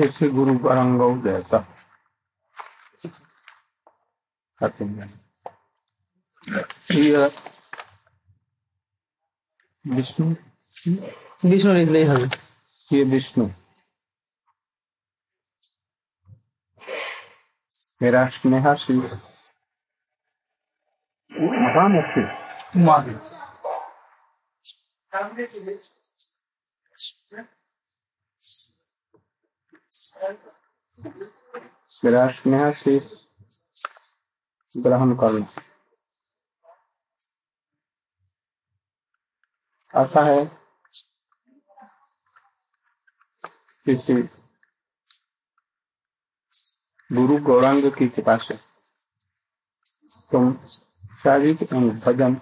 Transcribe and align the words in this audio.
ऐसे 0.00 0.28
गुरु 0.28 0.58
परंग 0.58 1.22
देता 1.22 1.66
यह 6.92 7.30
विष्णु? 9.86 10.34
विष्णु 11.50 11.72
नहीं 11.72 12.08
হবে 12.08 12.28
ये 12.92 13.04
विष्णु। 13.04 13.48
मेरा 18.02 18.28
स्नेहा 18.28 18.74
शिव। 18.74 19.20
महामुक्ति 22.76 23.18
मेरा 32.02 32.26
स्नेहा 32.30 32.70
ग्रहण 34.70 35.14
करना 35.16 35.46
ऐसा 39.94 40.24
है 40.24 40.44
किसी 43.86 44.14
गुरु 47.10 47.38
गौरांग 47.42 47.90
की 47.92 48.08
कृपा 48.08 48.36
से 48.38 48.54
तुम 50.32 50.52
शारीरिक 51.22 51.62
एवं 51.62 51.90
भजन 51.90 52.40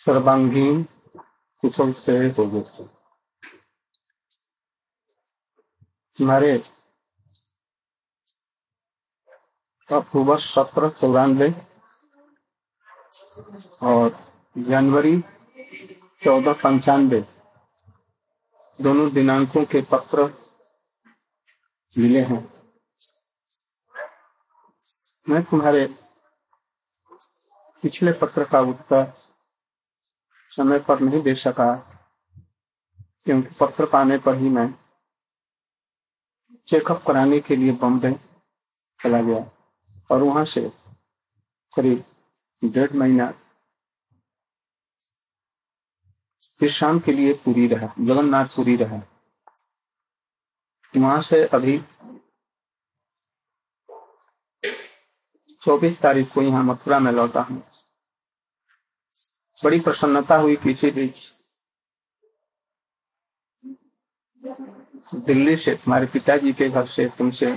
सर्वांगीण 0.00 0.82
कुशल 1.62 1.92
से 1.92 2.18
हो 2.28 2.46
गए 2.50 3.01
तुम्हारे 6.18 6.52
अक्टूबर 9.88 10.38
सत्रह 10.40 10.88
चौरानवे 11.00 11.48
और 13.82 14.10
जनवरी 14.68 15.20
चौदह 16.20 16.52
पंचानवे 16.62 17.20
दोनों 18.78 19.10
दिनांकों 19.12 19.64
के 19.64 19.80
पत्र 19.90 20.24
मिले 21.96 22.20
हैं। 22.22 22.40
मैं 25.28 25.42
तुम्हारे 25.44 25.86
पिछले 27.82 28.12
पत्र 28.12 28.44
का 28.44 28.60
उत्तर 28.70 29.12
समय 30.52 30.78
पर 30.78 31.00
नहीं 31.00 31.22
दे 31.22 31.34
सका, 31.34 31.74
क्योंकि 33.24 33.54
पत्र 33.60 33.86
पाने 33.92 34.18
पर 34.18 34.34
ही 34.36 34.48
मैं 34.48 34.68
चेकअप 36.72 37.02
कराने 37.06 37.38
के 37.46 37.56
लिए 37.56 37.72
बम्बई 37.80 38.12
चला 39.00 39.20
गया 39.22 39.40
और 40.10 40.22
वहाँ 40.22 40.44
से 40.44 40.60
करीब 41.72 42.04
डेढ़ 42.62 42.92
महीना 42.96 43.26
विश्राम 46.62 46.98
के 47.00 47.12
लिए 47.12 47.32
पूरी 47.44 47.66
रहा, 47.66 47.86
जगन्नाथ 47.98 48.46
पूरी 48.56 48.76
रहा। 48.76 49.00
वहाँ 50.94 51.20
से 51.22 51.42
अभी 51.54 51.78
चौबीस 55.62 56.00
तारीख 56.02 56.32
को 56.34 56.42
यहाँ 56.42 56.62
मथुरा 56.64 56.98
में 56.98 57.12
लौटा 57.12 57.40
हूँ। 57.42 57.62
बड़ी 59.64 59.80
प्रसन्नता 59.80 60.36
हुई 60.36 60.56
पीछे 60.56 60.90
बीच 60.90 61.32
दिल्ली 65.14 65.56
से 65.56 65.74
तुम्हारे 65.74 66.06
पिताजी 66.06 66.52
के 66.52 66.68
घर 66.68 66.86
से, 66.86 67.08
तुमसे 67.08 67.56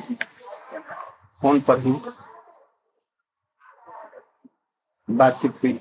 फ़ोन 1.41 1.61
पर 1.61 1.79
ही 1.79 1.93
बातचीत 5.09 5.51
हुई। 5.51 5.79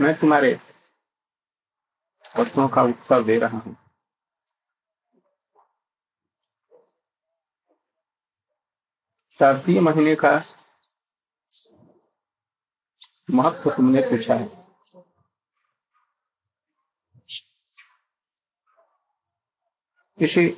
मैं 0.00 0.14
तुम्हारे 0.14 0.54
प्रश्नों 2.34 2.68
का 2.68 2.82
उत्तर 2.82 3.22
दे 3.22 3.38
रहा 3.38 3.58
हूँ। 3.58 3.76
शारदीय 9.40 9.80
महीने 9.80 10.14
का 10.14 10.40
महत्व 13.30 13.70
तुमने 13.70 14.00
पूछा 14.00 14.34
है। 14.34 14.61
किसी 20.22 20.48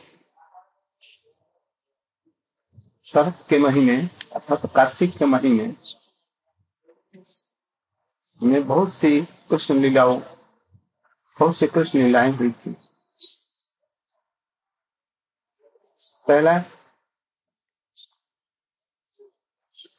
शरद 3.07 3.35
के 3.49 3.59
महीने 3.59 3.97
अर्थात 4.37 4.67
कार्तिक 4.75 5.17
के 5.19 5.25
महीने 5.25 5.67
में 8.43 8.67
बहुत 8.67 8.93
सी 8.95 9.21
कृष्ण 9.51 9.75
लीलाओं, 9.75 10.21
बहुत 11.37 11.57
सी 11.57 11.67
कृष्ण 11.67 11.99
लीलाएँ 11.99 12.33
हुई 12.33 12.51
थी। 12.51 12.73
पहला, 16.29 16.59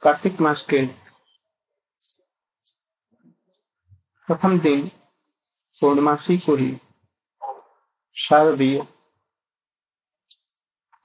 कार्तिक 0.01 0.41
मास 0.41 0.65
के 0.69 0.85
प्रथम 4.27 4.59
दिन 4.59 4.87
पूर्णमासी 5.81 6.37
को 6.37 6.55
ही 6.55 6.75
शारदीय 8.17 8.87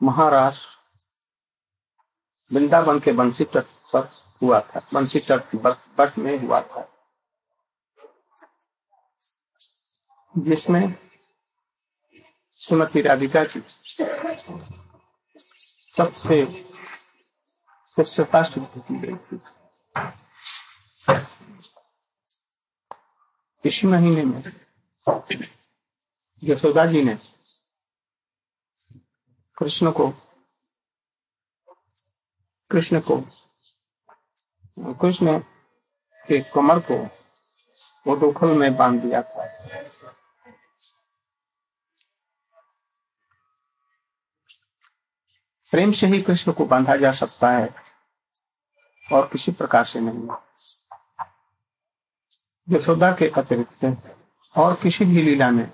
महाराष्ट्र 0.02 0.68
वृंदावन 2.52 3.00
के 3.00 3.12
बंसी 3.12 3.44
तट 3.44 3.66
पर 3.92 4.08
हुआ 4.42 4.60
था। 4.60 4.80
बंसी 4.94 5.20
तट 5.20 5.56
बट 5.98 6.18
में 6.18 6.38
हुआ 6.38 6.60
था। 6.60 6.86
जिसमें 10.38 10.94
श्रीमती 12.52 13.00
राधिका 13.00 13.44
जी 13.44 13.60
सबसे 15.96 16.66
स्वच्छता 17.86 18.42
शुद्ध 18.42 18.82
की 18.82 18.94
गई 18.94 19.16
थी। 19.16 19.40
इसी 23.64 23.86
महीने 23.86 24.24
में 24.24 24.42
यशोदा 26.42 26.86
जी 26.86 27.02
ने 27.02 27.16
कृष्ण 29.60 29.90
को 29.90 30.12
कृष्ण 32.70 33.00
को 33.00 33.20
कृष्ण 34.94 35.38
के 36.28 36.40
कमर 36.40 36.78
को 36.78 36.96
वो 38.06 38.54
में 38.54 38.76
बाँध 38.76 39.02
दिया 39.02 39.22
था। 39.22 39.44
प्रेम 45.70 45.92
से 45.92 46.06
ही 46.06 46.22
कृष्ण 46.22 46.52
को 46.52 46.66
बांधा 46.66 46.96
जा 46.96 47.12
सकता 47.12 47.50
है 47.50 47.74
और 49.12 49.26
किसी 49.26 49.52
प्रकार 49.52 49.84
से 49.84 50.00
नहीं। 50.00 50.28
यशोदा 52.76 53.12
के 53.12 53.28
अतिरिक्त 53.28 54.08
और 54.56 54.74
किसी 54.74 55.04
भी 55.04 55.22
लीला 55.22 55.50
में 55.50 55.72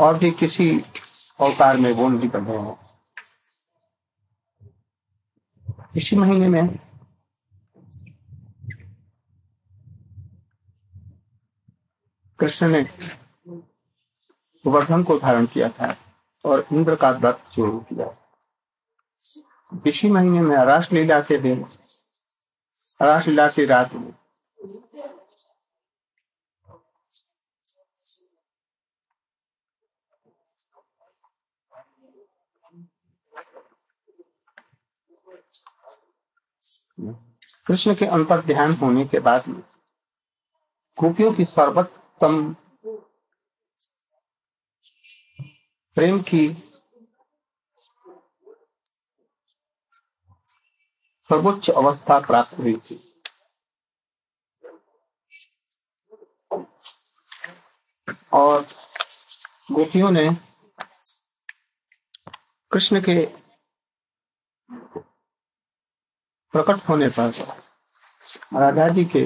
और 0.00 0.18
भी 0.18 0.30
किसी 0.30 0.84
अवतार 1.40 1.76
में 1.76 1.92
वो 1.92 2.08
नहीं 2.08 2.28
बने 2.28 2.56
हैं। 2.56 2.89
इसी 5.96 6.16
महीने 6.16 6.48
में। 6.48 6.78
कृष्ण 12.38 12.68
ने 12.68 12.86
वर्धन 14.64 15.02
को 15.02 15.18
धारण 15.18 15.46
किया 15.46 15.68
था 15.68 15.94
और 16.44 16.66
इंद्र 16.72 16.94
का 16.96 17.10
व्रत 17.10 17.42
शुरू 17.54 17.78
किया। 17.80 18.06
इसी 19.86 20.10
महीने 20.10 20.40
में 20.40 20.56
रासलीला 20.56 21.20
के 21.20 21.38
दिन 21.38 21.64
रासलीला 23.02 23.48
से 23.48 23.64
रात 23.66 23.94
में 23.94 24.12
कृष्ण 37.70 37.94
के 37.94 38.06
अंतर 38.06 38.40
ध्यान 38.40 38.72
होने 38.72 39.04
के 39.06 39.18
बाद 39.18 39.48
में 39.48 39.60
गोपियों 40.98 41.32
की 41.34 41.44
सर्वोत्तम 41.44 42.56
प्रेम 45.96 46.20
की 46.22 46.54
सर्वोच्च 51.30 51.70
अवस्था 51.70 52.18
प्राप्त 52.20 52.58
हुई 52.58 52.76
थी। 52.76 52.98
और 58.32 58.66
गोपियों 59.72 60.10
ने 60.10 60.28
कृष्ण 62.70 63.00
के 63.00 63.39
प्रकट 66.52 66.88
होने 66.88 67.08
पर 67.08 67.32
राधा 68.60 68.88
जी 68.88 69.04
के 69.04 69.24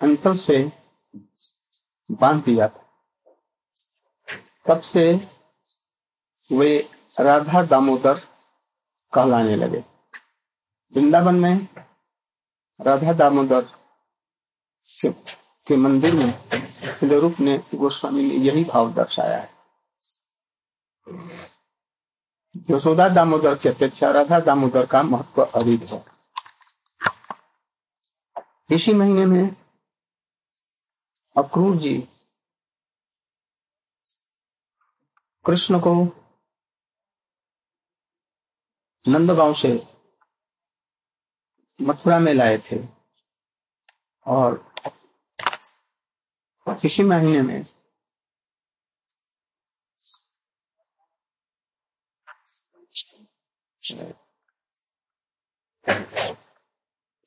अंतर 0.00 0.36
से 0.36 0.72
बाँध 2.10 2.44
दिया 2.44 2.68
था। 2.68 2.80
तब 4.66 4.80
से 4.80 5.28
वे 6.52 6.88
राधा 7.20 7.62
दामोदर 7.62 8.14
कहलाने 9.14 9.56
लगे। 9.56 9.78
वृंदावन 10.94 11.34
में 11.34 11.68
राधा 12.80 13.12
दामोदर 13.12 13.66
के, 15.66 15.76
मंदिर 15.76 16.14
में 16.14 16.38
रूप 17.20 17.40
ने 17.40 17.58
गोस्वामी 17.74 18.22
ने 18.22 18.34
यही 18.34 18.64
भाव 18.64 18.92
दर्शाया 18.92 19.38
है। 19.38 19.54
यशोदा 22.54 23.08
दामोदर 23.08 23.54
की 23.58 23.68
अपेक्षा 23.68 24.10
राधा 24.10 24.38
दामोदर 24.40 24.86
का 24.86 25.02
महत्व 25.02 25.42
अधिक 25.42 25.82
है। 25.82 26.04
इसी 28.70 28.92
महीने 28.92 29.24
में 29.26 29.56
अक्रूर 31.36 31.76
जी 31.76 31.94
कृष्ण 35.44 35.80
को 35.80 35.94
नंदगांव 39.04 39.54
से 39.54 39.72
मथुरा 41.80 42.18
में 42.18 42.32
लाए 42.34 42.58
थे 42.58 42.78
और 44.26 44.64
इसी 46.84 47.04
महीने 47.04 47.42
में 47.42 47.62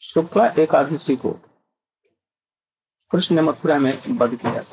शुक्ला 0.01 0.45
एकादशी 0.61 1.15
को 1.15 1.31
कृष्ण 3.11 3.35
ने 3.35 3.41
मथुरा 3.41 3.77
में 3.79 3.91
वध 4.19 4.35
किया। 4.41 4.63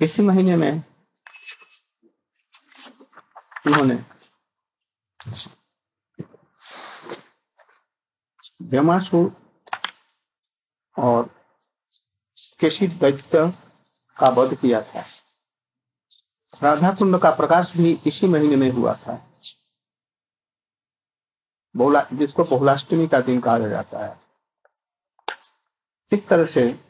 इसी 0.00 0.22
महीने 0.22 0.56
में 0.56 0.72
उन्होंने 3.66 3.94
ब्रह्मासुर 8.62 9.30
और 10.96 11.45
केशी 12.60 12.88
दैत्य 12.88 13.52
का 14.16 14.28
वध 14.28 14.54
किया 14.54 14.82
था। 14.82 15.04
राधा 16.62 16.94
कुंड 16.94 17.18
का 17.18 17.30
प्रकाश 17.30 17.76
भी 17.76 17.98
इसी 18.06 18.26
महीने 18.26 18.56
में 18.56 18.70
हुआ 18.70 18.94
था। 18.94 19.28
बहुला 21.76 22.06
जिसको 22.12 22.44
बहुलाष्टमी 22.44 23.08
का 23.08 23.20
दिन 23.20 23.40
कहा 23.40 23.58
जाता 23.58 24.04
है। 24.04 24.20
इस 26.12 26.28
तरह 26.28 26.46
से 26.46 26.80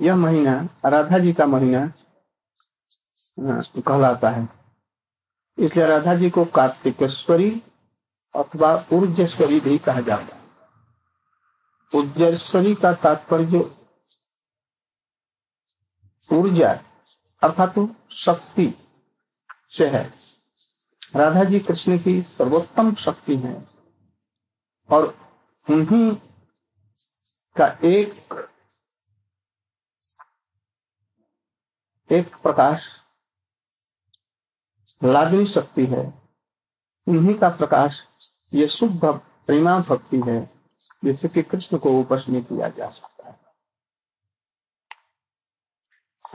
यह 0.00 0.16
महीना, 0.16 0.68
राधा 0.88 1.18
जी 1.18 1.32
का 1.32 1.46
महीना 1.46 1.92
कहलाता 3.86 4.30
है। 4.30 4.48
इसलिए 5.58 5.86
राधा 5.86 6.14
जी 6.14 6.30
को 6.30 6.44
कार्तिकेश्वरी 6.44 7.62
अथवा 8.34 8.84
ऊर्जेश्वरी 8.92 9.60
भी 9.60 9.78
कहा 9.78 10.00
जाता 10.00 10.36
है। 10.36 10.39
ऊर्जेश्वरी 11.94 12.74
का 12.74 12.92
तात्पर्य 12.94 13.58
ऊर्जा, 16.32 16.70
अर्थात 17.42 17.74
शक्ति 18.12 18.74
से 19.70 19.88
है। 19.90 20.04
राधा 21.16 21.44
जी 21.44 21.60
कृष्ण 21.60 21.98
की 21.98 22.22
सर्वोत्तम 22.22 22.94
शक्ति 22.94 23.36
है 23.36 23.64
और 24.90 25.06
उन्हीं 25.70 26.16
का 27.56 27.66
एक 27.84 28.12
एक 32.10 32.36
प्रकाश 32.36 32.86
लादनी 35.04 35.46
शक्ति 35.46 35.86
है। 35.86 36.04
उन्हीं 37.06 37.34
का 37.34 37.48
प्रकाश 37.48 38.02
ये 38.54 38.66
शुभ 38.68 39.04
प्रेमा 39.46 39.78
भक्ति 39.78 40.20
है। 40.26 40.59
जिससे 41.04 41.28
कि 41.28 41.42
कृष्ण 41.42 41.78
को 41.78 42.00
उपस्थित 42.00 42.44
किया 42.48 42.68
जा 42.68 42.90
सकता 42.90 43.28
है। 43.28 43.40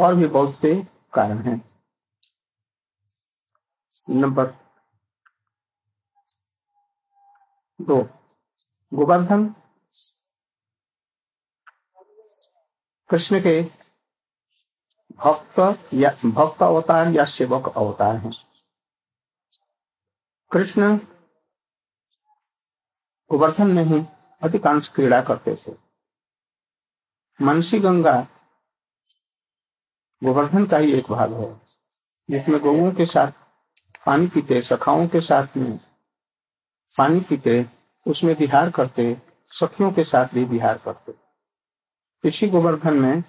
और 0.01 0.15
भी 0.15 0.27
बहुत 0.27 0.55
से 0.55 0.87
कारण 1.13 1.37
हैं। 1.37 1.83
नंबर 4.09 4.45
दो, 7.81 8.01
गोवर्धन। 8.93 9.55
कृष्ण 13.09 13.39
के 13.39 13.61
भक्त 15.15 15.59
या 15.93 16.09
भक्त 16.25 16.63
अवतार 16.63 17.07
या 17.07 17.25
सेवक 17.25 17.77
अवतार 17.77 18.15
हैं। 18.15 18.31
कृष्ण 20.51 20.97
गोवर्धन 23.31 23.71
में 23.71 23.83
ही। 23.83 24.24
अधिकांश 24.41 24.87
क्रीड़ा 24.89 25.21
करते 25.21 25.53
थे। 25.55 25.73
मनसी 27.39 27.79
गंगा 27.79 28.27
गोवर्धन 30.21 30.65
का 30.65 30.77
ही 30.77 30.93
एक 30.93 31.11
भाग 31.11 31.33
है, 31.33 31.51
जिसमें 32.29 32.59
गौओं 32.61 32.91
के 32.91 33.05
साथ 33.05 33.31
पानी 34.05 34.27
पीते, 34.27 34.61
सखाओं 34.61 35.07
के 35.07 35.21
साथ 35.21 35.57
में 35.57 35.77
पानी 36.97 37.19
पीते, 37.19 37.65
उसमें 38.07 38.35
विहार 38.35 38.69
करते, 38.71 39.17
सखियों 39.45 39.91
के 39.91 40.03
साथ 40.03 40.33
भी 40.33 40.43
विहार 40.45 40.77
करते। 40.77 41.13
इसी 42.23 42.47
गोवर्धन 42.47 42.93
में 42.93 43.23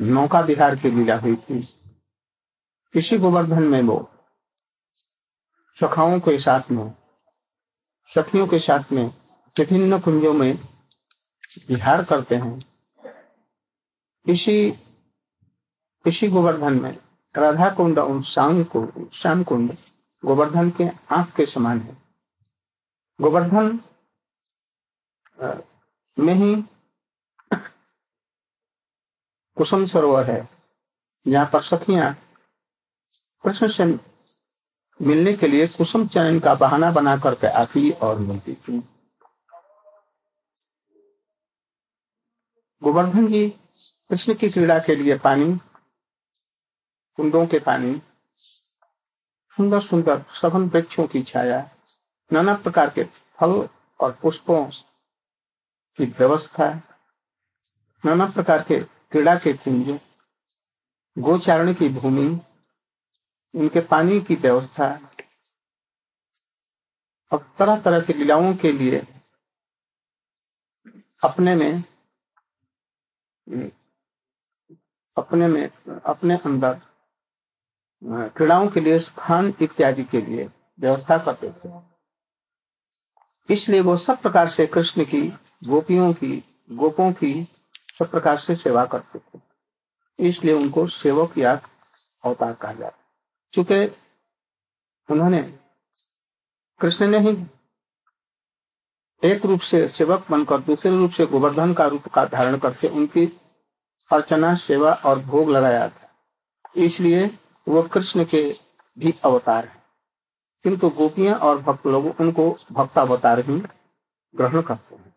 नौका 0.00 0.40
विहार 0.40 0.76
की 0.76 0.90
लीला 0.90 1.18
हुई 1.18 1.36
थी। 1.36 1.58
इसी 2.94 3.18
गोवर्धन 3.18 3.62
में 3.62 3.82
वो 3.82 4.10
सखाओं 5.76 6.20
के 6.20 6.38
साथ 6.38 6.70
में, 6.70 6.94
सखियों 8.10 8.46
के 8.46 8.58
साथ 8.58 8.92
में 8.92 9.10
विभिन्न 9.58 9.98
कुंजों 10.00 10.32
में 10.32 10.52
विहार 11.68 12.02
करते 12.04 12.34
हैं। 12.34 12.58
इसी 14.26 14.74
इसी 16.06 16.28
गोवर्धन 16.28 16.80
में 16.82 16.96
राधा 17.34 17.68
कुंड 17.70 17.98
और 17.98 18.22
श्याम 18.22 18.62
कुंड 18.64 19.10
श्याम 19.12 19.42
कुंड 19.42 19.72
गोवर्धन 20.24 20.70
के 20.70 20.84
आँख 21.10 21.34
के 21.36 21.46
समान 21.46 21.80
है। 21.80 21.96
गोवर्धन 23.20 23.78
में 26.18 26.34
ही 26.34 26.54
कुसुम 29.56 29.86
सरोवर 29.86 30.30
है, 30.30 30.42
जहाँ 31.26 31.46
पर 31.52 31.62
सखिया 31.62 32.14
कृष्ण 33.44 33.68
से 33.68 33.84
मिलने 35.00 35.32
के 35.32 35.46
लिए 35.46 35.66
कुसुम 35.68 36.06
चयन 36.08 36.40
का 36.40 36.54
बहाना 36.54 36.90
बना 36.90 37.16
करके 37.16 37.46
आती 37.46 37.90
और 37.90 38.18
मिलती 38.18 38.54
थी। 38.54 38.82
गोवर्धन 42.82 43.26
जी, 43.26 43.48
कृष्ण 44.08 44.34
की 44.34 44.48
क्रीड़ा 44.50 44.78
के 44.78 44.94
लिए 44.96 45.16
पानी, 45.18 45.52
कुंडों 47.18 47.46
के 47.46 47.58
पानी 47.58 48.00
सुंदर 49.56 49.80
सुंदर 49.80 50.24
सघन 50.40 50.68
वृक्षों 50.68 51.06
की 51.06 51.22
छाया, 51.22 51.58
नाना 52.30 52.54
प्रकार 52.54 52.90
के 52.90 53.04
फल 53.04 53.52
और 54.00 54.16
पुष्पों 54.22 54.64
की 55.98 56.04
व्यवस्था, 56.18 56.68
नाना 58.04 58.26
प्रकार 58.30 58.62
के 58.62 58.80
क्रीड़ा 58.80 59.36
के 59.38 59.52
कुंज, 59.54 59.98
गोचारण 61.16 61.72
की 61.74 61.88
भूमि 61.90 62.26
उनके 63.54 63.80
पानी 63.86 64.20
की 64.20 64.34
व्यवस्था, 64.34 64.88
और 67.32 67.46
तरह 67.58 67.80
तरह 67.80 68.00
की 68.00 68.12
लीलाओं 68.12 68.54
के 68.54 68.72
लिए 68.72 69.02
अपने 71.22 71.54
में 71.54 71.82
अपने 75.16 75.46
में, 75.48 75.70
अपने 76.04 76.34
अंदर 76.36 76.80
क्रीड़ाओं 78.04 78.68
के 78.68 78.80
लिए 78.80 78.98
स्थान 79.00 79.52
इत्यादि 79.62 80.04
के 80.04 80.20
लिए 80.20 80.48
व्यवस्था 80.80 81.18
करते 81.18 81.50
थे। 81.50 81.70
इसलिए 83.48 83.80
वो 83.80 83.96
सब 83.96 84.20
प्रकार 84.20 84.48
से 84.48 84.66
कृष्ण 84.66 85.04
की, 85.04 85.22
गोपियों 85.64 86.12
की, 86.12 86.42
गोपों 86.72 87.12
की 87.12 87.32
सब 87.98 88.10
प्रकार 88.10 88.38
से 88.38 88.56
सेवा 88.56 88.84
करते 88.84 89.18
थे। 89.18 89.40
इसलिए 90.18 90.54
उनको 90.54 90.86
सेवक 90.86 91.38
या 91.38 91.60
अवतार 92.24 92.52
कहा 92.52 92.72
जाता 92.72 92.98
चूँकि 93.52 93.84
उन्होंने, 95.08 95.42
कृष्ण 96.80 97.06
ने 97.06 97.18
ही 97.18 97.32
एक 99.24 99.46
रूप 99.46 99.60
से 99.60 99.88
सेवक 99.88 100.24
बनकर 100.30 100.60
दूसरे 100.60 100.96
रूप 100.96 101.10
से 101.10 101.26
गोवर्धन 101.26 101.72
का 101.72 101.86
रूप 101.86 102.08
का 102.08 102.24
धारण 102.24 102.58
करके 102.58 102.88
उनकी 102.88 103.40
अर्चना, 104.12 104.54
सेवा 104.54 104.92
और 104.92 105.18
भोग 105.18 105.50
लगाया 105.50 105.88
था। 105.88 106.10
इसलिए 106.76 107.38
वो 107.68 107.82
कृष्ण 107.82 108.24
के 108.24 108.56
भी 108.98 109.14
अवतार 109.24 109.64
है। 109.64 109.82
किंतु 110.62 110.88
गोपियाँ 110.88 111.38
और 111.38 111.58
भक्त 111.58 111.86
लोग 111.86 112.06
उनको 112.20 112.56
भक्त 112.72 112.98
अवतार 112.98 113.40
ही 113.40 113.62
ग्रहण 114.36 114.62
करते 114.62 114.94
हैं। 114.94 115.14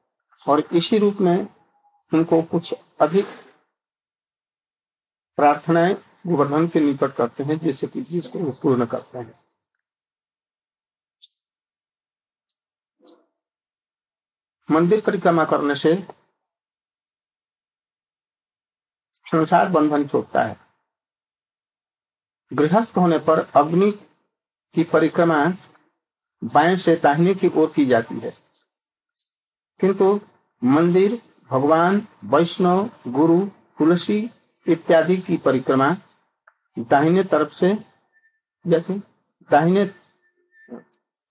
और 0.47 0.63
इसी 0.73 0.97
रूप 0.97 1.17
में 1.21 1.47
उनको 2.13 2.41
कुछ 2.41 2.75
अधिक 3.01 3.25
प्रार्थनाएँ 5.35 5.93
गोवर्धन 6.27 6.67
के 6.67 6.79
निकट 6.79 7.11
करते 7.11 7.43
हैं, 7.43 7.57
जैसे 7.57 7.87
कि 7.87 8.01
जिसको 8.01 8.51
पूर्ण 8.51 8.85
करते 8.85 9.17
हैं। 9.17 9.44
मंदिर 14.71 15.01
परिक्रमा 15.01 15.45
करने 15.45 15.75
से 15.75 16.07
संसार 19.13 19.69
बंधन 19.69 20.07
छूटता 20.07 20.43
है। 20.43 20.57
गृहस्थ 22.53 22.97
होने 22.97 23.19
पर 23.19 23.39
अग्नि 23.39 23.91
की 24.75 24.83
परिक्रमा 24.83 25.45
बाएँ 26.43 26.77
से 26.77 26.95
दाहिने 26.95 27.33
की 27.33 27.47
ओर 27.47 27.73
की 27.75 27.85
जाती 27.85 28.19
है। 28.19 28.31
किंतु 29.79 30.19
मंदिर, 30.63 31.21
भगवान, 31.51 32.07
वैष्णव, 32.23 32.89
गुरु, 33.07 33.45
तुलसी 33.47 34.29
इत्यादि 34.67 35.17
की 35.17 35.37
परिक्रमा 35.37 35.97
दाहिने 36.79 37.23
तरफ़ 37.23 37.53
से, 37.53 37.77
जैसे 38.67 38.93
दाहिने 39.51 39.85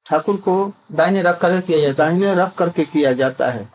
ठाकुर 0.07 0.37
को 0.37 0.73
दाहिने 0.93 1.23
रख 1.23 1.41
कर 1.41 1.61
किया 1.61 1.93
जाता 1.93 2.05
दाहिने 2.05 2.35
रख 2.35 2.55
करके 2.55 2.85
किया 2.85 3.13
जाता 3.13 3.51
है। 3.51 3.73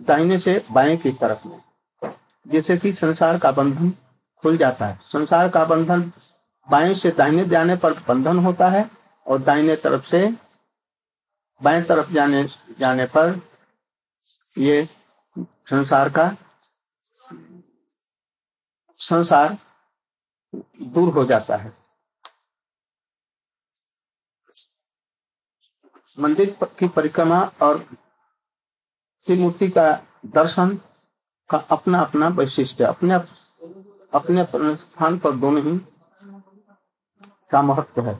दाहिने 0.00 0.38
से 0.38 0.64
बाएँ 0.70 0.96
की 0.96 1.12
तरफ़ 1.12 1.48
में। 1.48 1.60
जैसे 2.48 2.76
कि 2.76 2.92
संसार 2.92 3.38
का 3.38 3.52
बंधन 3.52 3.90
खुल 4.42 4.56
जाता 4.56 4.86
है। 4.86 4.98
संसार 5.08 5.48
का 5.48 5.64
बंधन 5.64 6.12
बाएँ 6.70 6.94
से 6.94 7.10
दाहिने 7.10 7.44
जाने 7.44 7.76
पर 7.76 7.92
बंधन 7.92 8.38
होता 8.38 8.68
है 8.68 8.90
और 9.26 9.42
दाहिने 9.42 9.76
तरफ़ 9.76 10.06
से 10.06 10.34
बाएँ 11.62 11.82
तरफ़ 11.82 12.12
जाने 12.12 12.48
जाने 12.78 13.06
पर 13.06 13.40
ये 14.58 14.88
संसार 15.42 16.08
का 16.08 16.36
संसार 18.98 19.58
दूर 20.82 21.12
हो 21.12 21.24
जाता 21.24 21.56
है। 21.56 21.81
मंदिर 26.20 26.56
की 26.78 26.88
परिक्रमा 26.88 27.40
और 27.62 27.78
श्री 29.26 29.36
मूर्ति 29.38 29.68
का 29.68 29.84
दर्शन 30.26 30.76
का 31.50 31.58
अपना 31.70 32.00
अपना 32.00 32.28
वैशिष्ट 32.28 32.82
अपने 32.82 33.14
अपने 34.12 34.40
अपने 34.40 34.76
स्थान 34.76 35.18
पर 35.18 35.32
दोनों 35.32 35.62
ही 35.64 35.78
का 37.50 37.62
महत्व 37.62 38.06
है। 38.06 38.14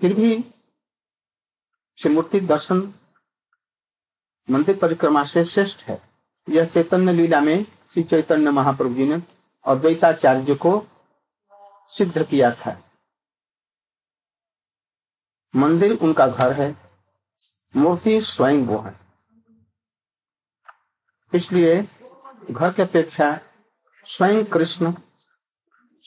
फिर 0.00 0.14
भी 0.14 0.44
श्री 1.98 2.12
मूर्ति 2.14 2.40
दर्शन 2.40 2.94
मंदिर 4.50 4.78
परिक्रमा 4.78 5.24
से 5.24 5.44
श्रेष्ठ 5.44 5.82
है। 5.82 6.00
यह 6.48 6.64
चैतन्य 6.64 7.12
लीला 7.12 7.40
में 7.40 7.64
श्री 7.64 8.02
चैतन्य 8.04 8.50
महाप्रभु 8.50 8.94
जी 8.94 9.08
ने 9.08 9.22
अद्वैताचार्य 9.64 10.54
को 10.54 10.86
सिद्ध 11.92 12.26
किया 12.26 12.50
था। 12.54 12.76
मंदिर 15.56 15.98
उनका 16.02 16.26
घर 16.26 16.52
है। 16.52 16.87
मूर्ति 17.76 18.20
स्वयं 18.20 18.64
वो 18.66 18.78
है। 18.78 18.92
इसलिए 21.32 21.82
घर 22.50 22.72
के 22.72 22.82
अपेक्षा 22.82 23.38
स्वयं 24.06 24.44
कृष्ण 24.44 24.92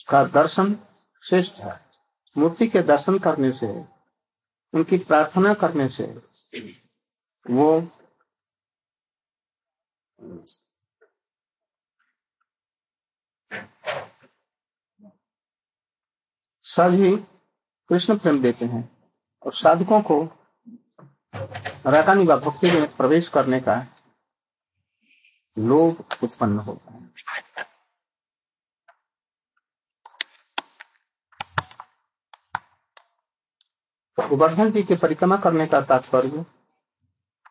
का 0.09 0.23
दर्शन 0.27 0.75
श्रेष्ठ 1.23 1.59
है। 1.61 1.79
मूर्ति 2.35 2.67
के 2.67 2.81
दर्शन 2.81 3.19
करने 3.19 3.51
से, 3.51 3.67
उनकी 4.73 4.97
प्रार्थना 4.97 5.53
करने 5.53 5.87
से 5.89 6.03
वो 7.45 7.69
सभी 16.65 17.15
कृष्ण 17.89 18.17
प्रेम 18.17 18.41
देते 18.41 18.65
हैं 18.65 18.83
और 19.43 19.53
साधकों 19.53 20.01
को 20.01 20.40
राकानी 21.33 22.25
व 22.25 22.35
भक्ति 22.39 22.71
में 22.71 22.87
प्रवेश 22.95 23.27
करने 23.27 23.59
का 23.59 23.75
लोभ 25.57 26.03
उत्पन्न 26.23 26.59
होता 26.59 26.93
है। 26.93 27.09
तो 34.17 34.27
गोवर्धन 34.27 34.71
जी 34.71 34.83
के 34.83 34.95
परिक्रमा 34.95 35.37
करने 35.37 35.67
का 35.67 35.81
तात्पर्य 35.81 36.45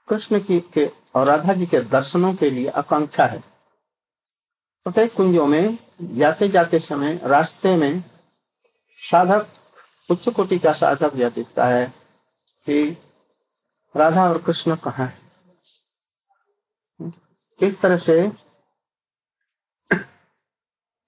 कृष्ण 0.08 0.40
की 0.40 0.60
के 0.74 0.86
और 1.14 1.26
राधा 1.26 1.52
जी 1.52 1.66
के 1.66 1.80
दर्शनों 1.80 2.34
के 2.34 2.50
लिए 2.50 2.68
आकांक्षा 2.68 3.26
है। 3.26 3.38
प्रत्येक 4.86 5.12
कुंजों 5.14 5.46
में 5.46 5.78
जाते 6.00 6.48
जाते 6.48 6.78
समय 6.78 7.18
रास्ते 7.24 7.76
में 7.76 8.02
साधक, 9.00 9.46
उच्च 10.08 10.28
कोटि 10.28 10.58
का 10.58 10.72
साधक 10.72 11.16
यह 11.16 11.28
दिखता 11.28 11.66
है 11.66 11.86
कि 12.66 12.96
राधा 13.94 14.28
और 14.28 14.42
कृष्ण 14.42 14.76
कहा 14.76 15.04
है? 15.04 15.18
इस 17.60 17.80
तरह 17.80 17.98
से 17.98 18.14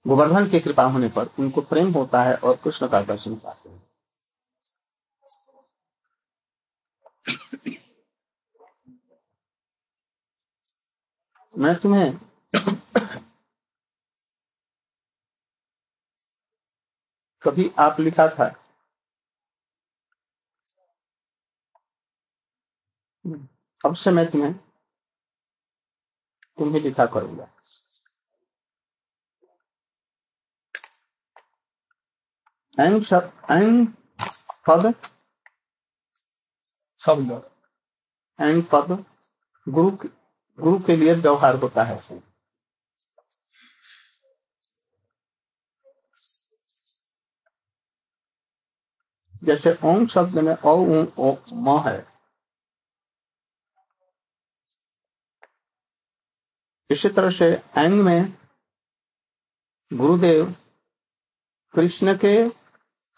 गोवर्धन 0.07 0.49
की 0.51 0.61
कृपा 0.61 0.85
होने 0.85 1.09
पर 1.09 1.29
उनको 1.39 1.61
प्रेम 1.61 1.93
होता 1.93 2.23
है 2.23 2.35
और 2.37 2.57
कृष्ण 2.57 2.89
का 2.89 3.03
दर्शन 3.03 3.35
पाते 3.35 3.69
हैं? 3.69 3.83
मैं 11.53 11.75
तुम्हें 11.77 12.19
कभी 17.43 17.71
आप 17.79 18.01
लिखा 18.01 18.29
था 18.29 18.62
से 23.95 24.11
मैं 24.11 24.31
तुम्हें 24.31 24.53
तुम्हें 26.59 26.81
लिखा 26.83 27.07
करूँगा। 27.07 27.47
एंड 32.79 33.05
एंड 33.51 33.89
पद 34.67 34.95
शब्द 37.01 37.31
एंड 38.41 38.65
पद 38.73 38.93
गुरु 39.67 39.91
गुरु 40.59 40.79
के 40.79 40.97
लिए 40.97 41.15
व्यवहार 41.15 41.57
होता 41.57 41.83
है। 41.83 42.01
जैसे 49.45 49.79
ओम 49.85 50.07
शब्द 50.07 50.39
में 50.39 50.55
ओ 50.55 50.77
ओ, 51.19 51.37
म 51.53 51.79
है। 51.87 52.12
इसी 56.91 57.09
तरह 57.09 57.31
से 57.31 57.47
एंग 57.79 58.01
में 58.01 58.33
गुरुदेव 59.91 60.55
कृष्ण 61.75 62.17
के 62.17 62.37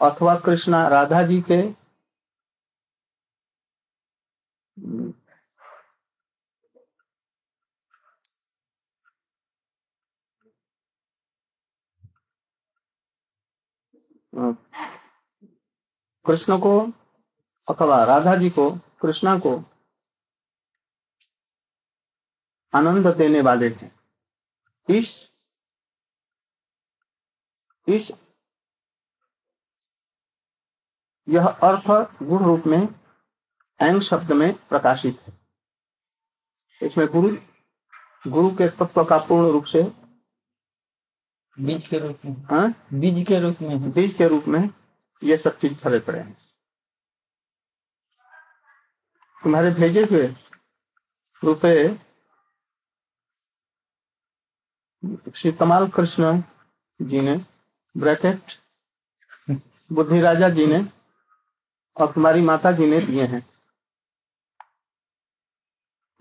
अथवा 0.01 0.39
कृष्णा 0.39 0.89
राधा 0.89 1.23
जी 1.23 1.41
के 1.51 1.63
कृष्ण 16.25 16.59
को 16.59 16.79
अथवा 17.69 18.05
राधा 18.05 18.35
जी 18.37 18.51
को, 18.51 18.71
कृष्णा 19.03 19.39
को 19.39 19.57
आनंद 22.75 23.07
देने 23.17 23.41
वाले 23.41 23.71
थे 23.71 23.91
इस 24.99 25.31
इस 27.89 28.11
यह 31.29 31.47
अर्थ 31.47 31.87
गुण 32.23 32.45
रूप 32.45 32.63
में 32.67 32.83
एंग 33.81 34.01
शब्द 34.01 34.33
में 34.33 34.53
प्रकाशित 34.55 35.21
है। 35.21 35.41
इसमें 36.83 37.07
गुरु 37.07 37.37
गुरु 38.31 38.51
के 38.51 38.69
तत्व 38.69 39.05
का 39.05 39.19
पूर्ण 39.19 39.53
रूप 39.53 39.65
से 39.65 39.83
बीज 41.59 41.87
के 41.87 41.99
रूप 41.99 42.19
में। 42.25 42.33
हाँ, 42.33 42.71
बीज 42.95 43.27
के 43.29 43.41
रूप 43.41 43.63
में। 43.63 43.79
है। 43.79 43.93
बीज 43.93 44.15
के 44.17 44.29
रूप 44.29 44.45
में 44.45 44.71
ये 45.23 45.37
सब 45.37 45.59
चीज़ 45.59 45.85
भरे 45.85 45.99
पड़े 45.99 46.19
हैं। 46.19 46.35
तुम्हारे 49.43 49.71
भेजे 49.71 50.05
हुए 50.05 50.27
रुपए 51.45 51.99
श्री 55.35 55.53
कमाल 55.53 55.89
कृष्ण 55.89 56.43
जी 57.03 57.21
ने, 57.21 57.41
ब्रैकेट, 57.97 58.43
बुद्धि 59.93 60.21
राजा 60.21 60.49
जी 60.49 60.67
ने 60.67 60.87
और 62.01 62.13
तुम्हारी 62.13 62.41
माता 62.41 62.73
जी 62.73 62.87
ने 62.87 63.01
दिए 63.01 63.25
हैं। 63.25 63.47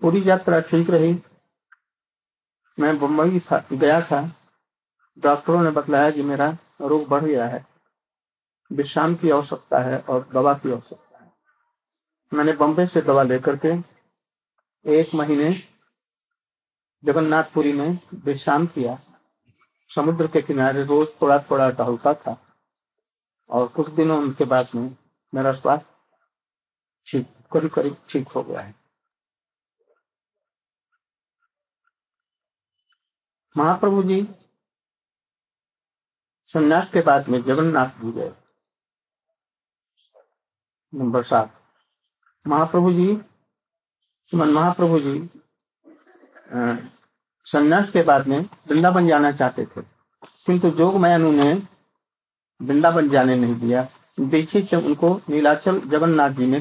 पूरी 0.00 0.22
यात्रा 0.26 0.60
ठीक 0.60 0.90
रही। 0.90 1.22
मैं 2.78 2.98
बम्बई 2.98 3.40
गया 3.72 4.00
था। 4.00 4.32
डॉक्टरों 5.18 5.62
ने 5.62 5.70
बतलाया 5.70 6.10
कि 6.10 6.22
मेरा 6.22 6.56
रोग 6.80 7.08
बढ़ 7.08 7.24
गया 7.24 7.48
है। 7.48 7.66
विश्राम 8.72 9.14
की 9.14 9.30
आवश्यकता 9.30 9.78
है 9.78 10.00
और 10.00 10.28
दवा 10.32 10.54
की 10.54 10.72
आवश्यकता 10.72 11.24
है। 11.24 11.32
मैंने 12.34 12.52
बम्बई 12.52 12.86
से 12.86 13.00
दवा 13.00 13.22
लेकर 13.22 13.56
के 13.56 13.74
एक 14.90 15.14
महीने 15.14 15.73
जगन्नाथपुरी 17.04 17.72
में 17.72 17.98
विश्राम 18.24 18.66
किया। 18.66 18.98
समुद्र 19.90 20.26
के 20.26 20.42
किनारे 20.42 20.84
रोज 20.84 21.08
थोड़ा 21.22 21.38
थोड़ा 21.50 21.70
टहलता 21.70 22.14
था 22.16 22.36
और 23.50 23.66
कुछ 23.68 23.88
दिनों 23.90 24.18
उनके 24.22 24.44
बाद 24.44 24.68
में 24.74 24.96
मेरा 25.32 25.52
स्वास्थ्य 25.52 25.92
ठीक 27.06 27.26
करीब 27.52 27.70
करीब 27.70 27.96
ठीक 28.10 28.28
हो 28.28 28.42
गया 28.42 28.60
है। 28.60 28.74
महाप्रभु 33.56 34.02
जी 34.02 34.22
संन्यास 36.48 36.90
के 36.92 37.00
बाद 37.00 37.28
में 37.28 37.42
जगन्नाथ 37.42 38.00
जी 38.00 38.12
गए। 38.12 38.32
नंबर 40.92 41.22
सात। 41.24 41.54
महाप्रभु 42.46 42.92
जी 42.92 43.16
सुमन 44.30 44.48
महाप्रभु 44.48 44.98
जी 45.00 45.18
संन्यास 47.46 47.90
के 47.90 48.02
बाद 48.02 48.26
में 48.28 48.38
वृंदावन 48.68 49.06
जाना 49.08 49.30
चाहते 49.32 49.64
थे। 49.66 49.82
किंतु 50.46 50.70
जोग 50.70 50.96
मैन 50.96 51.24
उन्हें 51.24 51.54
वृंदावन 52.60 53.08
जाने 53.10 53.36
नहीं 53.36 53.54
दिया। 53.54 53.86
देखिए 54.20 54.62
से 54.62 54.76
उनको 54.76 55.20
नीलाचल 55.28 55.80
जगन्नाथ 55.80 56.30
जी 56.30 56.46
ने 56.46 56.60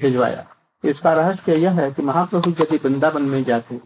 भिजवाया। 0.00 0.46
इसका 0.84 1.12
रहस्य 1.12 1.56
यह 1.56 1.80
है 1.80 1.90
कि 1.90 2.02
महाप्रभु 2.02 2.50
यदि 2.50 2.76
वृंदावन 2.76 3.22
में 3.22 3.42
जाते 3.44 3.78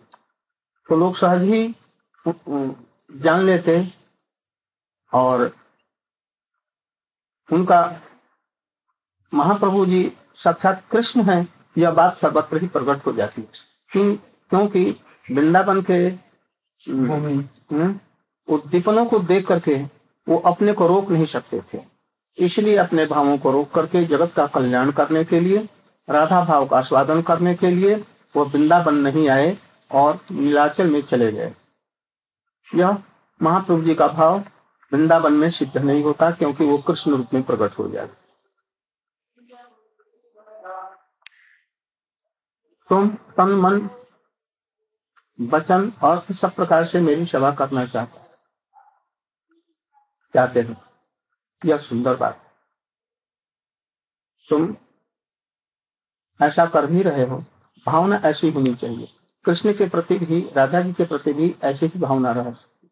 तो 0.88 0.96
लोग 0.96 1.16
सहज 1.16 1.42
ही 1.42 1.74
जान 2.26 3.40
लेते 3.40 3.76
और 5.12 5.50
उनका 7.48 7.80
महाप्रभु 9.32 9.84
जी 9.86 10.12
साक्षात 10.36 10.82
कृष्ण 10.90 11.22
है, 11.22 11.46
यह 11.78 11.90
बात 11.90 12.16
सर्वत्र 12.16 12.60
ही 12.60 12.66
प्रकट 12.68 13.06
हो 13.06 13.12
जाती 13.12 13.42
है। 13.42 14.16
क्योंकि 14.50 14.92
वृंदावन 15.34 15.80
के 15.82 15.98
हम्म, 16.80 17.94
उद्दीपनों 18.48 19.04
को 19.06 19.18
देख 19.18 19.46
करके 19.46 19.74
वो 20.26 20.36
अपने 20.46 20.72
को 20.72 20.86
रोक 20.86 21.10
नहीं 21.10 21.26
सकते 21.26 21.60
थे। 21.72 21.80
इसलिए 22.38 22.76
अपने 22.76 23.04
भावों 23.06 23.36
को 23.38 23.50
रोक 23.50 23.70
करके 23.70 24.04
जगत 24.04 24.32
का 24.32 24.46
कल्याण 24.46 24.90
करने 24.92 25.24
के 25.24 25.40
लिए 25.40 25.58
राधा 26.08 26.44
भाव 26.44 26.66
का 26.68 26.78
आस्वादन 26.78 27.22
करने 27.22 27.54
के 27.54 27.70
लिए 27.70 27.94
वो 28.36 28.44
वृंदावन 28.44 28.94
नहीं 28.98 29.28
आए 29.28 29.56
और 29.90 30.18
नीलाचल 30.32 30.90
में 30.90 31.00
चले 31.02 31.30
गए। 31.32 31.52
यह 32.68 32.96
महाप्रभु 33.40 33.82
जी 33.82 33.94
का 33.94 34.08
भाव 34.08 34.38
वृंदावन 34.92 35.32
में 35.32 35.50
सिद्ध 35.50 35.76
नहीं 35.76 36.02
होता 36.02 36.30
क्योंकि 36.30 36.64
वो 36.64 36.78
कृष्ण 36.78 37.10
रूप 37.10 37.34
में 37.34 37.42
प्रकट 37.42 37.78
हो 37.78 37.88
जाए 37.88 38.08
तुम 42.90 43.08
तन 43.36 43.54
मन 43.56 43.88
वचन 45.40 45.92
और 46.02 46.20
सब 46.20 46.54
प्रकार 46.54 46.86
से 46.86 47.00
मेरी 47.00 47.26
सेवा 47.26 47.54
करना 47.54 47.86
चाहते 47.86 48.20
चाहते 50.34 50.60
हो 50.60 50.74
यह 51.64 51.78
सुंदर 51.78 52.16
बात। 52.16 52.40
तुम 54.48 54.76
ऐसा 56.42 56.66
कर 56.66 56.86
भी 56.86 57.02
रहे 57.02 57.26
हो। 57.26 57.44
भावना 57.86 58.16
ऐसी 58.16 58.50
होनी 58.50 58.74
चाहिए। 58.74 59.08
कृष्ण 59.44 59.72
के 59.72 59.88
प्रति 59.88 60.18
भी, 60.18 60.40
राधा 60.56 60.80
जी 60.80 60.92
के 60.92 61.04
प्रति 61.04 61.32
भी 61.32 61.56
ऐसी 61.64 61.86
ही 61.86 62.00
भावना 62.00 62.32
रह 62.32 62.54
सकती 62.54 62.90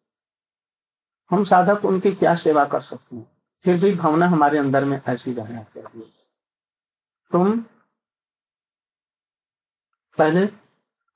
हम 1.31 1.45
साधक 1.45 1.85
उनकी 1.85 2.13
क्या 2.13 2.35
सेवा 2.35 2.65
कर 2.65 2.83
सकते 2.83 3.17
हैं? 3.17 3.37
फिर 3.65 3.81
भी 3.81 3.95
भावना 3.95 4.27
हमारे 4.27 4.59
अंदर 4.59 4.85
में 4.85 5.01
ऐसी 5.09 5.33
रहना 5.33 5.63
चाहिए। 5.63 6.13
तुम 7.33 7.61
पहले 10.19 10.47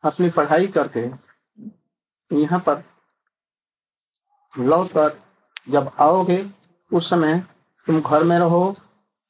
अपनी 0.02 0.30
पढ़ाई 0.30 0.66
करके 0.66 1.23
यहाँ 2.30 2.58
पर 2.68 2.82
लौट 4.58 4.90
कर 4.92 5.18
जब 5.70 5.90
आओगे 6.00 6.44
उस 6.92 7.10
समय 7.10 7.42
तुम 7.86 8.00
घर 8.00 8.22
में 8.22 8.38
रहो 8.38 8.74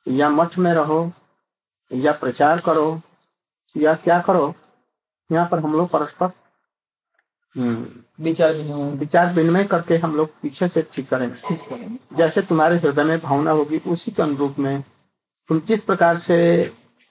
या 0.07 0.29
मठ 0.29 0.59
में 0.59 0.73
रहो 0.75 1.11
या 1.91 2.13
प्रचार 2.13 2.61
करो 2.61 3.01
या 3.77 3.95
क्या 3.95 4.21
करो 4.21 4.55
यहाँ 5.31 5.49
पर 5.49 5.59
हम 5.59 5.73
लोग 5.73 5.89
परस्पर 5.91 6.31
हम्म, 7.57 7.87
विचार 8.25 8.55
विचार 8.99 9.33
विनिमय 9.33 9.65
करके 9.65 9.97
हम 9.97 10.15
लोग 10.17 10.31
पीछे 10.43 10.69
से 10.69 10.83
ठीक 10.95 11.09
करेंगे। 11.09 12.17
जैसे 12.17 12.43
तुम्हारे 12.43 12.77
हृदय 12.77 13.05
में 13.05 13.19
भावना 13.19 13.51
होगी 13.51 13.79
उसी 13.87 14.11
के 14.11 14.23
अनुरूप 14.23 14.59
में 14.59 14.83
तुम 15.49 15.61
जिस 15.61 15.83
प्रकार 15.85 16.19
से 16.19 16.39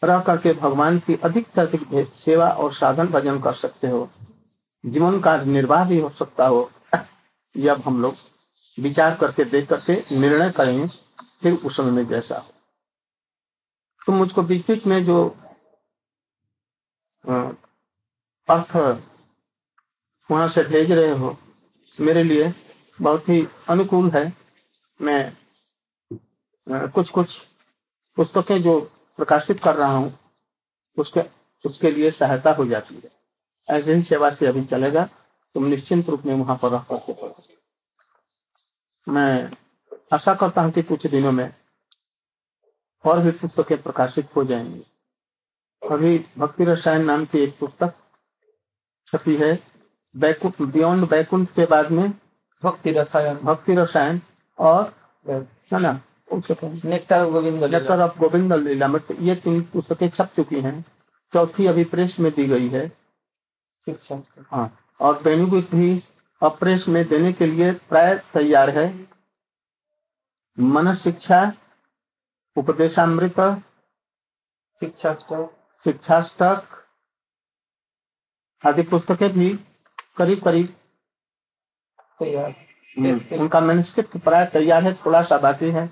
रह 0.04 0.20
करके 0.20 0.54
भगवान 0.54 1.00
की 1.00 1.16
अधिक 1.24 1.48
से 1.56 1.62
अधिक 1.62 2.12
सेवा 2.16 2.50
और 2.50 2.74
साधन 2.74 3.08
भजन 3.08 3.40
कर 3.40 3.54
सकते 3.54 3.88
हो। 3.88 4.10
जीवन 4.84 5.20
का 5.20 5.36
निर्वाह 5.44 5.88
भी 5.90 6.00
हो 6.00 6.10
सकता 6.10 6.48
हो। 6.48 6.70
जब 7.56 7.82
हम 7.82 8.02
लोग 8.02 8.16
विचार 8.78 9.16
करके 9.16 9.44
देख 9.46 9.68
करके 9.70 9.94
निर्णय 10.20 10.52
करेंगे, 10.52 10.88
फिर 11.42 11.54
उस 11.56 11.78
समय 11.78 11.92
में 11.92 12.08
जैसा 12.08 12.38
हो। 12.38 12.52
तो 14.02 14.12
मुझको 14.12 14.42
बीच 14.42 14.68
बीच 14.68 14.86
में 14.88 15.04
जो 15.06 15.24
अर्थ 18.50 18.76
वहाँ 20.30 20.48
से 20.50 20.64
भेज 20.64 20.92
रहे 20.92 21.12
हो, 21.12 21.36
मेरे 21.98 22.24
लिए 22.24 22.54
बहुत 23.00 23.30
ही 23.30 23.48
अनुकूल 23.70 24.10
है। 24.12 24.32
मैं 25.00 25.34
कुछ 26.90 27.10
कुछ 27.10 27.38
पुस्तकें 28.18 28.62
जो 28.64 28.80
प्रकाशित 29.20 29.60
कर 29.64 29.76
रहा 29.76 29.92
हूँ, 29.92 30.14
उसके 30.98 31.22
उसके 31.66 31.92
लिए 31.92 32.12
सहायता 32.12 32.52
हो 32.54 32.66
जाती 32.66 32.96
है। 32.96 33.23
ऐसे 33.68 33.94
ही 33.94 34.04
सेवा 34.04 34.30
से 34.30 34.46
अभी 34.46 34.64
चलेगा 34.66 35.08
तुम 35.56 35.66
निश्चिंत 35.66 36.10
रूप 36.10 36.26
में 36.26 36.34
वहाँ 36.36 36.60
पर 36.62 36.72
रह 36.72 36.86
करके 36.92 37.52
मैं 39.08 39.52
आशा 40.14 40.34
करता 40.34 40.62
हूँ 40.62 40.72
कि 40.72 40.82
कुछ 40.82 41.08
दिनों 41.08 41.32
में 41.32 41.50
और 43.06 43.20
भी 43.20 43.32
पुस्तकें 43.32 43.82
प्रकाशित 43.82 44.36
हो 44.36 44.44
जाएँगी। 44.44 44.82
अभी 45.84 46.18
भक्ति 46.38 46.64
रसायन 46.64 47.06
नाम 47.06 47.26
की 47.26 47.40
एक 47.40 47.58
पुस्तक 47.60 47.94
छपी 49.08 49.36
है 49.36 49.60
बैकुंठ 50.16 50.62
बियॉन्ड 50.62 51.10
बैकुंठ 51.10 51.50
के 51.50 51.66
बाद 51.66 51.92
में 51.92 52.10
भक्ति 52.64 52.92
रसायन। 52.92 53.38
भक्ति 53.38 53.76
रसायन 53.76 54.22
और 54.60 54.94
है 55.28 55.80
ना? 55.80 56.00
Nectar 56.34 57.26
Govind 57.30 57.64
nectar 57.64 58.00
of 58.02 58.20
Govind 58.20 58.54
Leela 58.54 58.88
ये 59.20 59.36
तीन 59.36 59.62
पुस्तकें 59.64 60.10
छप 60.10 60.30
चुकी 60.36 60.60
हैं। 60.62 60.86
चौथी 61.34 61.66
अभी 61.66 61.84
प्रेस 61.84 62.20
में 62.20 62.32
दी 62.32 62.46
गई 62.46 62.68
है। 62.70 63.03
शिक्षा 63.88 64.22
हाँ। 64.52 64.68
और 65.02 65.22
बेनिफिट 65.24 65.76
भी 65.76 66.02
अप्रेस 66.42 66.88
में 66.88 67.04
देने 67.08 67.32
के 67.34 67.46
लिए 67.46 67.72
प्राय 67.90 68.16
तैयार 68.34 68.70
है। 68.70 68.88
मन 70.58 70.94
शिक्षा 70.96 71.42
उपदेशामृत 72.56 73.40
शिक्षा 74.82 75.14
शिक्षाष्टक 75.86 76.68
आदि 78.64 78.82
पुस्तकें 78.82 79.30
भी 79.32 79.50
करीब 80.18 80.42
करीब 80.44 80.68
तैयार। 82.20 82.50
हम्म, 82.98 83.42
उनका 83.42 83.60
मैनुस्क्रिप्ट 83.60 84.18
प्राय 84.18 84.46
तैयार 84.46 84.84
है 84.84 84.94
थोड़ा 84.96 85.22
सा 85.24 85.38
बाकी 85.38 85.70
है। 85.72 85.88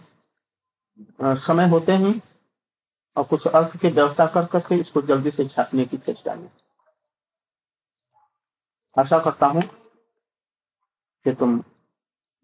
समय 1.41 1.67
होते 1.69 1.91
ही 1.97 2.19
और 3.17 3.23
कुछ 3.23 3.47
अर्थ 3.47 3.77
की 3.77 3.87
व्यवस्था 3.87 4.25
कर 4.27 4.45
करके 4.45 4.75
इसको 4.75 5.01
जल्दी 5.01 5.31
से 5.31 5.47
छापने 5.47 5.85
की 5.85 5.97
चेष्टा 5.97 6.35
में। 6.35 6.49
आशा 8.97 9.19
करता 9.19 9.45
हूँ 9.47 9.61
कि 11.25 11.31
तुम 11.39 11.59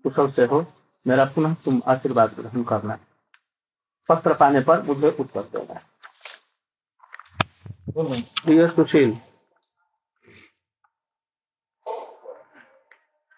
कुशल 0.05 0.29
से 0.31 0.45
हो। 0.45 0.65
मेरा 1.05 1.25
पुनः 1.25 1.53
तुम 1.65 1.81
आशीर्वाद 1.87 2.33
ग्रहण 2.35 2.63
करना। 2.63 2.97
पत्र 4.09 4.33
पाने 4.33 4.61
पर 4.61 4.81
मुझे 4.83 5.09
उत्तर 5.19 5.41
देना 5.53 5.79
सुशील, 8.69 9.17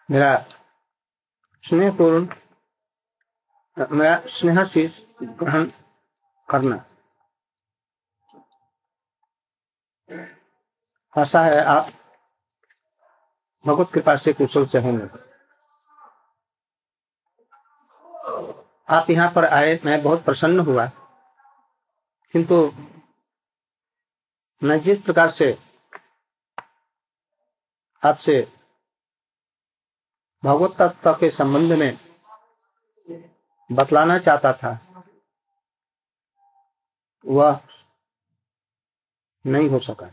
मेरा 0.08 0.36
स्नेहपूर्ण, 1.64 2.26
मेरा 3.76 4.16
स्नेह 4.30 4.64
शीश 4.66 5.00
ग्रहण 5.22 5.64
करना। 6.48 6.84
आशा 11.14 11.42
है 11.44 11.60
आप 11.66 11.90
भगवत 13.64 13.90
कृपा 13.94 14.16
से 14.16 14.32
कुशल 14.32 14.66
से 14.66 14.78
होंगे 14.78 15.06
आप 18.88 19.10
यहाँ 19.10 19.30
पर 19.32 19.44
आए, 19.44 19.78
मैं 19.84 20.02
बहुत 20.02 20.24
प्रसन्न 20.24 20.60
हुआ। 20.60 20.86
किंतु 22.34 22.56
मैं 24.62 24.80
जिस 24.80 25.02
प्रकार 25.02 25.30
से 25.30 25.56
आपसे 28.02 28.40
भगवत 30.42 30.76
तत्व 30.78 31.12
के 31.20 31.30
संबंध 31.30 31.72
में 31.72 31.98
बतलाना 33.70 34.18
चाहता 34.18 34.52
था, 34.52 34.78
वह 37.24 37.60
नहीं 39.44 39.68
हो 39.68 39.78
सका। 39.78 40.10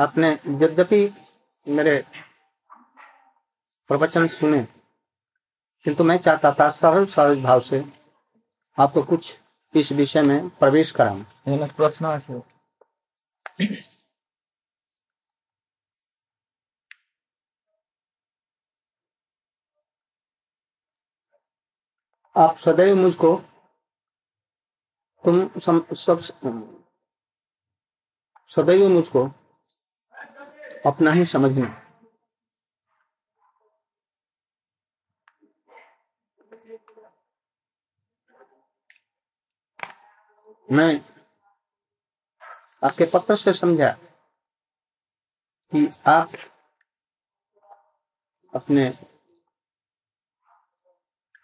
आपने 0.00 0.30
यद्यपि 0.32 1.14
मेरे 1.68 2.04
प्रवचन 3.88 4.28
सुने 4.28 4.62
किंतु 5.84 6.04
मैं 6.04 6.18
चाहता 6.18 6.52
था 6.60 6.70
सरल 6.70 7.06
सरल 7.06 7.42
भाव 7.42 7.60
से 7.60 7.84
आपको 8.78 9.02
कुछ 9.02 9.40
इस 9.74 9.92
विषय 9.92 10.22
में 10.22 10.48
प्रवेश 10.48 10.90
कराऊं। 10.92 11.24
प्रश्न 11.68 12.42
आप 22.36 22.58
सदैव 22.58 22.96
मुझको 22.96 23.36
तुम 25.24 25.60
सम, 25.60 25.94
सब 25.94 26.20
सदैव 28.48 28.88
मुझको 28.88 29.39
अपना 30.86 31.12
ही 31.12 31.24
समझना। 31.24 31.66
मैं 40.72 41.00
आपके 42.84 43.04
पत्र 43.04 43.36
से 43.36 43.52
समझा 43.52 43.90
कि 45.72 45.88
आप 46.06 46.30
अपने 48.54 48.88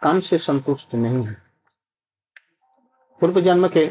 काम 0.03 0.21
से 0.21 0.39
संतुष्ट 0.39 0.95
नहीं 0.95 1.27
है। 1.27 1.35
पूर्व 3.21 3.41
जन्म 3.41 3.69
के 3.69 3.87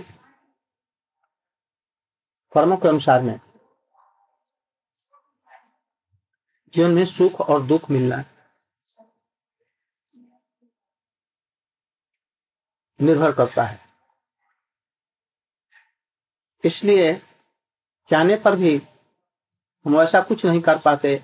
कर्मों 2.53 2.77
के 2.77 2.87
अनुसार 2.87 3.21
में 3.21 3.39
जीवन 6.75 6.91
में 6.91 7.05
सुख 7.05 7.39
और 7.41 7.61
दुख 7.65 7.89
मिलना 7.91 8.23
निर्भर 12.99 13.31
करता 13.31 13.63
है। 13.63 13.79
इसलिए 16.63 17.13
चाहने 18.09 18.35
पर 18.35 18.55
भी 18.55 18.75
हम 19.85 19.99
ऐसा 20.01 20.21
कुछ 20.21 20.45
नहीं 20.45 20.61
कर 20.61 20.77
पाते 20.77 21.15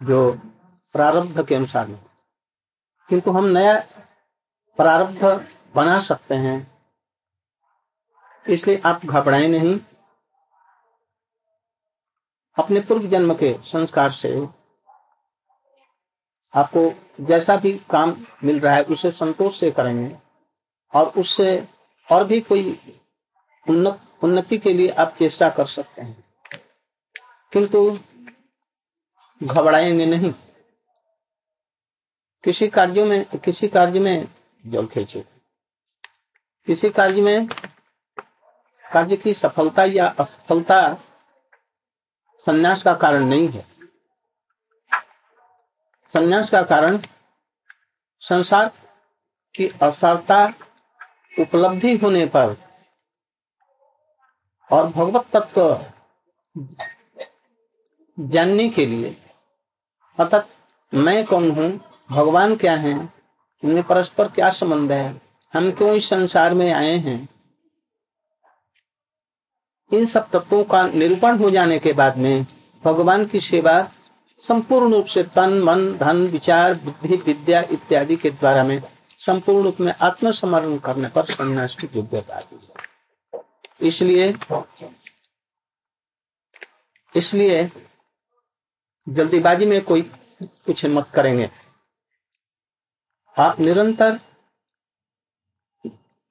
जो 0.00 0.20
प्रारब्ध 0.94 1.46
के 1.46 1.54
अनुसार 1.54 1.86
में 1.86 1.98
किंतु 3.08 3.30
हम 3.30 3.44
नया 3.48 3.78
प्रारब्ध 4.78 5.24
बना 5.74 6.00
सकते 6.00 6.34
हैं। 6.34 6.56
इसलिए 8.44 8.80
आप 8.86 9.04
घबराए 9.06 9.46
नहीं। 9.48 9.78
अपने 12.58 12.80
पूर्व 12.80 13.08
जन्म 13.08 13.34
के 13.34 13.54
संस्कार 13.62 14.10
से 14.10 14.48
आपको 16.54 16.92
जैसा 17.20 17.56
भी 17.56 17.72
काम 17.90 18.26
मिल 18.44 18.60
रहा 18.60 18.74
है, 18.74 18.82
उसे 18.82 19.10
संतोष 19.10 19.60
से 19.60 19.70
करेंगे। 19.70 20.16
और 20.94 21.06
उससे 21.06 21.68
और 22.12 22.24
भी 22.24 22.40
कोई 22.40 22.80
उन्नत, 23.68 24.00
उन्नति 24.24 24.58
के 24.58 24.72
लिए 24.72 24.88
आप 24.88 25.16
चेष्टा 25.18 25.50
कर 25.50 25.66
सकते 25.66 26.02
हैं। 26.02 26.24
किंतु 27.52 27.98
घबराएँगे 29.42 30.06
नहीं। 30.06 30.34
किसी 32.44 32.68
कार्यों 32.68 33.06
में, 33.06 33.26
किसी 33.44 33.68
कार्य 33.68 34.00
में 34.00 34.28
जल 34.66 34.86
खेचे 34.86 35.24
किसी 36.66 36.90
कार्य 36.90 37.22
में 37.22 37.46
कार्य 38.92 39.16
की 39.16 39.34
सफलता 39.34 39.84
या 39.84 40.08
असफलता 40.08 40.96
संन्यास 42.38 42.82
का 42.82 42.94
कारण 42.94 43.24
नहीं 43.24 43.48
है। 43.48 43.60
संन्यास 46.12 46.50
का 46.50 46.62
कारण 46.62 46.98
संसार 48.20 48.70
की 49.54 49.68
असरता 49.82 50.46
उपलब्धि 51.40 51.96
होने 51.96 52.26
पर 52.26 52.56
और 54.72 54.86
भगवत 54.86 55.36
तत्व 55.36 55.84
जानने 58.18 58.68
के 58.68 58.86
लिए। 58.86 59.16
अर्थात 60.18 60.48
मैं 60.94 61.24
कौन 61.24 61.50
हूँ? 61.50 61.80
भगवान 62.10 62.56
क्या 62.56 62.76
है? 62.76 62.92
इनमें 63.64 63.82
परस्पर 63.82 64.28
क्या 64.28 64.50
संबंध 64.50 64.92
है? 64.92 65.20
हम 65.54 65.70
क्यों 65.70 65.94
इस 65.94 66.08
संसार 66.08 66.54
में 66.54 66.72
आए 66.72 66.96
हैं? 66.96 67.37
इन 69.92 70.06
सब 70.06 70.30
तत्वों 70.30 70.64
का 70.64 70.86
निरूपण 70.88 71.38
हो 71.38 71.50
जाने 71.50 71.78
के 71.78 71.92
बाद 71.92 72.16
में 72.16 72.46
भगवान 72.84 73.26
की 73.26 73.40
सेवा 73.40 73.90
संपूर्ण 74.42 74.92
रूप 74.94 75.06
से 75.06 75.22
तन, 75.22 75.62
मन, 75.62 75.96
धन, 75.98 76.26
विचार, 76.26 76.74
बुद्धि, 76.74 77.16
विद्या 77.16 77.60
इत्यादि 77.70 78.16
के 78.16 78.30
द्वारा 78.30 78.64
में 78.64 78.82
संपूर्ण 79.18 79.64
रूप 79.64 79.80
में 79.80 79.92
आत्मसमरण 80.00 80.78
करने 80.78 81.08
पर 81.08 81.24
संन्यास 81.24 81.74
की 81.74 81.88
योग्यता 81.96 82.36
आती 82.36 82.56
है। 82.56 82.68
इसलिए 83.80 84.34
इसलिए 87.16 87.70
जल्दीबाजी 89.08 89.66
में 89.66 89.80
कोई 89.84 90.02
कुछ 90.42 90.84
मत 90.86 91.08
करेंगे। 91.14 91.50
आप 93.38 93.60
निरंतर 93.60 94.18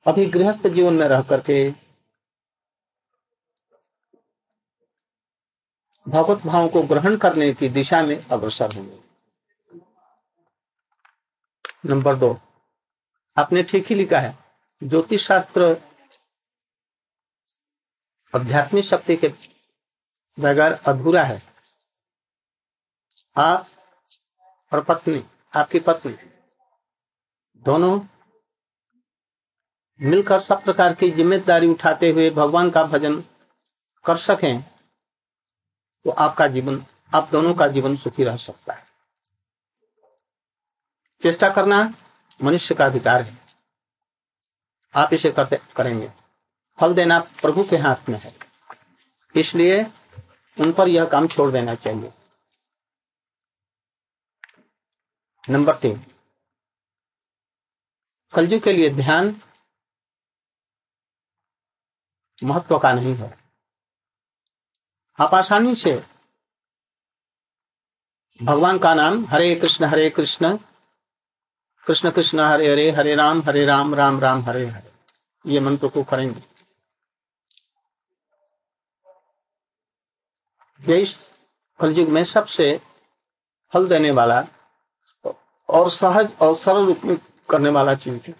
अभी 0.06 0.26
गृहस्थ 0.26 0.68
जीवन 0.68 0.94
में 0.94 1.08
रह 1.08 1.22
करके 1.22 1.87
भगवत 6.08 6.46
भाव 6.46 6.68
को 6.70 6.82
ग्रहण 6.84 7.16
करने 7.18 7.54
की 7.54 7.70
दिशा 7.70 8.02
में 8.02 8.18
अग्रसर 8.18 8.76
होंगे 8.76 9.00
नंबर 11.86 12.16
दो। 12.16 12.38
आपने 13.38 13.64
ठीक 13.64 13.88
ही 13.88 13.96
लिखा 13.96 14.20
है। 14.20 14.36
ज्योतिष 14.82 15.26
शास्त्र 15.28 15.76
आध्यात्मिक 18.34 18.86
शक्ति 18.86 19.16
के 19.16 19.28
बगैर 20.38 20.72
अधूरा 20.88 21.24
है। 21.24 21.42
आप 23.36 23.68
और 24.72 24.84
पत्नी, 24.84 25.24
आपकी 25.54 25.80
पत्नी, 25.80 26.14
दोनों 27.66 28.00
मिलकर 30.00 30.42
सब 30.42 30.64
प्रकार 30.64 30.94
की 30.94 31.10
ज़िम्मेदारी 31.12 31.68
उठाते 31.68 32.10
हुए 32.12 32.30
भगवान 32.30 32.70
का 32.70 32.84
भजन 32.84 33.22
कर 34.06 34.18
सकें। 34.18 34.64
तो 36.08 36.12
आपका 36.12 36.48
जीवन, 36.48 36.86
आप 37.16 37.30
दोनों 37.32 37.54
का 37.54 37.68
जीवन 37.68 37.98
सुखी 37.98 38.24
रह 38.24 38.38
सकता 38.38 38.74
है। 38.74 38.86
चेष्टा 41.24 41.50
करना 41.50 41.94
मनुष्य 42.44 42.76
का 42.76 42.86
अधिकार 42.86 43.22
है। 43.22 43.38
आप 44.96 45.14
इसे 45.14 45.32
करते, 45.32 45.60
करेंगे। 45.76 46.12
फल 46.80 46.94
देना 46.94 47.20
प्रभु 47.20 47.64
के 47.64 47.78
हाथ 47.78 48.10
में 48.10 48.20
है। 48.20 48.36
इसलिए 49.36 49.84
उन 50.60 50.74
पर 50.74 50.88
यह 50.88 51.06
काम 51.06 51.28
छोड़ 51.28 51.52
देना 51.52 51.76
चाहिए। 51.76 52.12
नंबर 55.50 55.78
तीन। 55.78 56.06
कलयुग 58.34 58.64
के 58.64 58.74
लिए 58.74 58.90
ध्यान 58.90 59.42
महत्व 62.44 62.80
का 62.80 62.94
नहीं 62.94 63.16
है। 63.16 63.47
आप 65.20 65.34
आसानी 65.34 65.76
से। 65.76 66.06
भगवान 68.44 68.78
का 68.78 68.94
नाम 68.94 69.26
हरे 69.26 69.56
कृष्ण 69.56 69.86
हरे 69.86 70.10
कृष्ण। 70.10 70.58
कृष्ण 71.88 72.12
कृष्ण, 72.12 72.40
हरे 72.40 72.72
हरे 72.72 72.92
हरे 72.92 73.16
राम 73.16 73.42
हरे 73.42 73.66
राम 73.66 73.96
राम 73.96 74.20
राम, 74.20 74.42
हरे 74.42 74.68
हरे। 74.68 74.92
ये 75.46 75.60
मंत्र 75.60 75.88
को 75.88 76.04
करेंगे। 76.04 76.58
इस 81.02 81.32
कलयुग 81.82 82.10
में 82.10 82.24
सबसे 82.24 82.82
फल 83.74 83.88
देने 83.88 84.12
वाला 84.12 84.44
और 85.70 85.92
सहज 85.92 86.36
और 86.42 86.56
सरल 86.56 86.86
रूप 86.86 87.00
में 87.04 87.18
करने 87.50 87.70
वाला 87.70 87.96
चीज़ 87.96 88.28
है। 88.28 88.36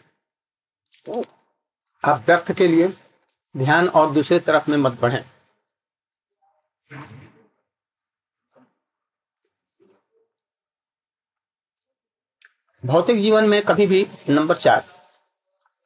आप 2.06 2.24
व्यर्थ 2.28 2.52
के 2.52 2.68
लिए 2.68 2.88
ध्यान 3.58 3.90
और 3.90 4.12
दूसरे 4.12 4.40
तरफ़ 4.40 4.72
में 4.72 4.78
मत 4.78 5.00
बढ़े। 5.02 5.37
भौतिक 12.86 13.22
जीवन 13.22 13.50
में 13.50 13.62
कभी 13.62 13.88
भी 13.88 14.08
नंबर 14.30 14.56
चार। 14.56 14.86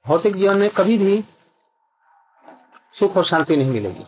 भौतिक 0.08 0.36
जीवन 0.36 0.58
में 0.58 0.70
कभी 0.70 0.98
भी 0.98 1.24
सुख 3.00 3.18
और 3.18 3.26
शांति 3.26 3.58
नहीं 3.58 3.72
मिलेगी। 3.72 4.06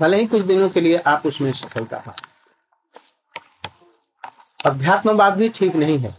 भले 0.00 0.20
ही 0.20 0.26
कुछ 0.26 0.42
दिनों 0.42 0.68
के 0.68 0.80
लिए 0.80 0.96
आप 0.96 1.26
उसमें 1.26 1.52
सफलता 1.52 1.98
पाए। 1.98 2.16
अध्यात्मवाद 4.66 5.34
भी 5.34 5.48
ठीक 5.48 5.74
नहीं 5.74 5.98
है। 5.98 6.16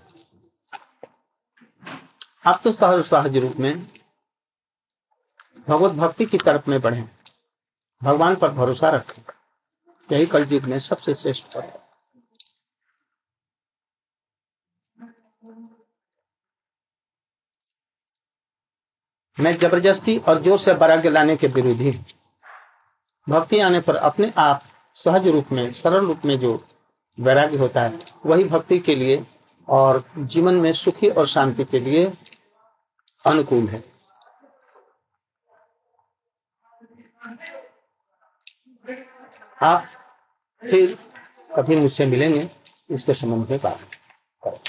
आप 2.45 2.61
तो 2.63 2.71
सहज 2.71 3.05
सहज 3.05 3.37
रूप 3.37 3.57
में 3.57 3.87
भगवत 5.67 5.91
भक्ति 5.91 6.25
की 6.25 6.37
तरफ़ 6.37 6.69
में 6.69 6.81
बढ़े 6.81 7.09
भगवान 8.03 8.35
पर 8.35 8.49
भरोसा 8.49 8.89
रखें। 8.89 9.23
यही 10.11 10.25
कल 10.25 10.61
में 10.63 10.79
सबसे 10.79 11.15
श्रेष्ठ 11.15 11.53
पद 11.55 11.63
है। 11.63 11.86
मैं 19.37 19.55
ज़बरदस्ती 19.57 20.17
और 20.19 20.41
ज़ोर 20.43 20.59
से 20.59 20.73
वैराग्य 20.73 21.09
लाने 21.09 21.35
के 21.37 21.47
विरोधी 21.47 21.91
भक्ति 23.27 23.59
आने 23.59 23.79
पर 23.79 23.95
अपने 23.95 24.31
आप 24.37 24.61
सहज 24.95 25.27
रूप 25.27 25.51
में, 25.51 25.71
सरल 25.73 26.05
रूप 26.05 26.25
में 26.25 26.37
जो 26.39 26.53
वैराग्य 27.17 27.57
होता 27.57 27.81
है, 27.81 27.99
वही 28.25 28.43
भक्ति 28.43 28.79
के 28.79 28.95
लिए 28.95 29.23
और 29.67 30.03
जीवन 30.17 30.55
में 30.55 30.71
सुखी 30.73 31.09
और 31.09 31.27
शांति 31.27 31.65
के 31.65 31.79
लिए 31.79 32.05
अनुकूल 33.27 33.67
है। 33.67 33.83
आप 39.63 39.85
फिर 40.63 40.97
कभी 41.51 41.75
मुझसे 41.75 42.05
मिलेंगे, 42.05 42.47
इसके 42.89 43.13
संबंध 43.13 43.51
में 43.51 43.59
बात 43.63 43.79
करें 44.43 44.59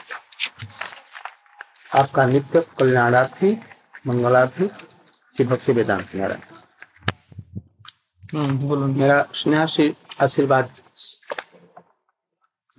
आपका 1.95 2.27
नित्य 2.27 2.61
कल्याणार्थी 2.79 3.57
मंगलार्थी 4.09 4.69
श्री 4.69 5.45
भक्ति 5.45 5.73
वेदांत 5.73 6.15
नारायण। 6.15 6.41
बोलो। 8.59 8.87
मेरा 8.87 9.23
स्नेह 9.35 9.67
से 9.67 9.95
आशीर्वाद 10.23 10.81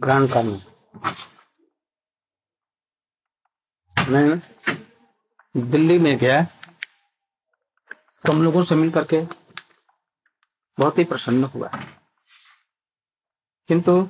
ग्रहण 0.02 0.28
करना। 0.28 0.58
मैं 4.10 4.40
दिल्ली 5.72 6.00
में 6.00 6.18
गया 6.18 6.44
तुम 8.28 8.44
लोगों 8.44 8.64
से 8.64 8.76
मिल 8.76 8.92
करके 8.92 9.22
बहुत 10.80 10.98
ही 10.98 11.04
प्रसन्न 11.04 11.44
हुआ। 11.44 11.68
किंतु 13.68 14.10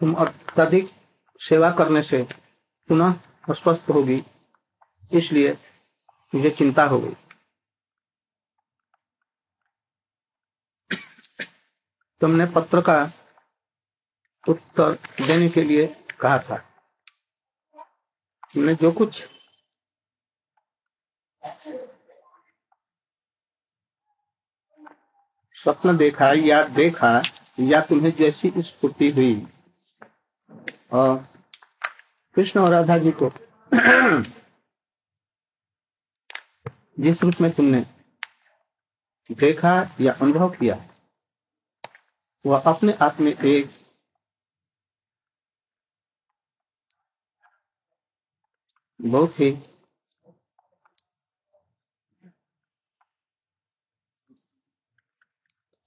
तुम 0.00 0.14
अत्यधिक 0.14 0.90
सेवा 1.40 1.70
करने 1.70 2.02
से 2.02 2.49
पुनः 2.90 3.14
अस्वस्थ 3.48 3.90
होगी, 3.90 4.22
इसलिए 5.12 5.52
मुझे 6.32 6.50
चिंता 6.50 6.84
हो 6.84 6.98
गई। 7.00 7.14
तुमने 12.20 12.46
पत्र 12.46 12.80
का 12.80 12.98
उत्तर 14.44 14.92
देने 15.26 15.48
के 15.48 15.62
लिए 15.62 15.86
कहा 16.20 16.38
था। 16.38 16.56
तुमने 18.54 18.74
जो 18.74 18.92
कुछ 18.92 19.22
स्वप्न 25.56 25.96
देखा 25.96 26.32
या 26.32 26.62
देखा, 26.74 27.22
या 27.60 27.80
तुम्हें 27.80 28.12
जैसी 28.16 28.52
स्फूर्ति 28.58 29.10
हुई, 29.10 29.34
और 30.92 31.29
कृष्ण 32.36 32.60
और 32.60 32.70
राधा 32.70 32.98
जी 32.98 33.10
को। 33.22 33.30
जिस 37.00 37.22
रूप 37.22 37.40
में 37.40 37.50
तुमने 37.50 37.80
देखा 39.30 39.72
या 40.00 40.12
अनुभव 40.12 40.50
किया, 40.50 40.76
वह 42.44 42.62
अपने 42.66 42.92
आप 43.02 43.20
में 43.20 43.32
एक 43.32 43.70
बहुत 49.00 49.40
ही 49.40 49.50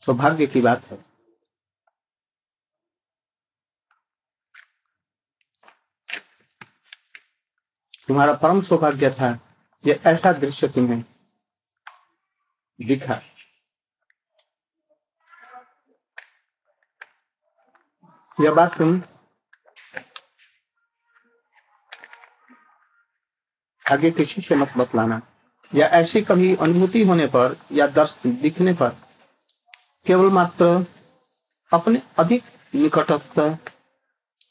सौभाग्य 0.01 0.47
की 0.47 0.61
बात 0.61 0.85
है। 0.85 1.12
तुम्हारा 8.07 8.33
परम 8.33 8.61
सौभाग्य 8.61 9.09
था 9.11 9.29
ये 9.83 9.99
ऐसा 10.07 10.31
दृश्य 10.33 10.67
तुम्हें 10.67 11.03
दिखा। 12.79 13.21
यह 18.37 18.51
बात 18.51 18.77
तुम 18.77 19.01
आगे 23.85 24.11
किसी 24.11 24.41
से 24.41 24.55
मत 24.55 24.77
बतलाना। 24.77 25.21
या 25.71 25.87
ऐसी 25.99 26.21
कभी 26.21 26.55
अनुभूति 26.55 27.03
होने 27.03 27.27
पर 27.27 27.55
या 27.71 27.87
दर्श 27.87 28.15
दिखने 28.41 28.73
पर 28.73 28.89
केवल 30.05 30.29
मात्र 30.29 30.65
अपने 31.71 32.01
अधिक 32.19 32.43
निकटस्थ, 32.75 33.39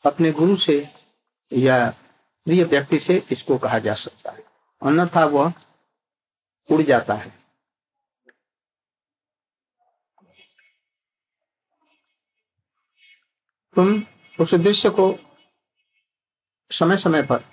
अपने 0.05 0.31
गुरु 0.33 0.57
से 0.57 0.77
या 1.53 1.77
प्रिय 2.46 2.64
व्यक्ति 2.64 2.98
से 3.00 3.22
इसको 3.33 3.59
कहा 3.59 3.78
जा 3.78 3.94
सकता 3.94 4.31
है। 4.31 4.42
अन्यथा 4.83 5.24
वह 5.24 5.52
उड़ 6.70 6.83
जाता 6.83 7.14
है। 7.14 7.31
तुम 13.76 14.02
उस 14.40 14.55
उद्देश्य 14.55 14.90
को 14.90 15.14
समय 16.70 16.96
समय 16.96 17.22
पर 17.22 17.44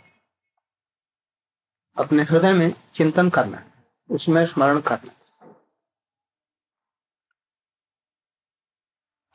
अपने 1.97 2.23
हृदय 2.23 2.53
में 2.53 2.73
चिंतन 2.95 3.29
करना, 3.29 3.63
उसमें 4.09 4.45
स्मरण 4.45 4.81
करना। 4.81 5.13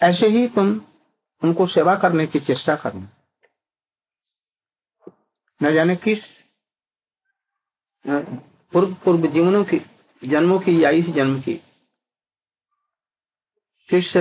ऐसे 0.02 0.28
ही 0.28 0.46
तुम 0.48 0.80
उनको 1.42 1.66
सेवा 1.66 1.94
करने 1.96 2.26
की 2.26 2.40
चेष्टा 2.40 2.76
करना। 2.76 3.13
न 5.60 5.72
जाने 5.74 5.96
किस 5.96 6.24
पूर्व 8.06 8.94
पूर्व 9.04 9.26
जीवनों 9.32 9.64
की, 9.64 9.80
जन्मों 10.22 10.58
की, 10.60 10.82
या 10.84 10.90
इस 10.90 11.08
जन्म 11.14 11.40
की। 11.40 11.54
किस 13.88 14.16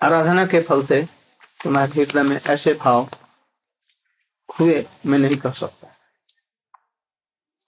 आराधना 0.00 0.46
के 0.46 0.60
फल 0.60 0.82
से 0.82 1.02
तुम्हारे 1.62 1.92
हृदय 1.92 2.22
में 2.22 2.36
ऐसे 2.36 2.74
भाव 2.74 3.08
हुए 4.48 4.84
मैं 5.06 5.18
नहीं 5.18 5.36
कह 5.36 5.52
सकता। 5.52 5.88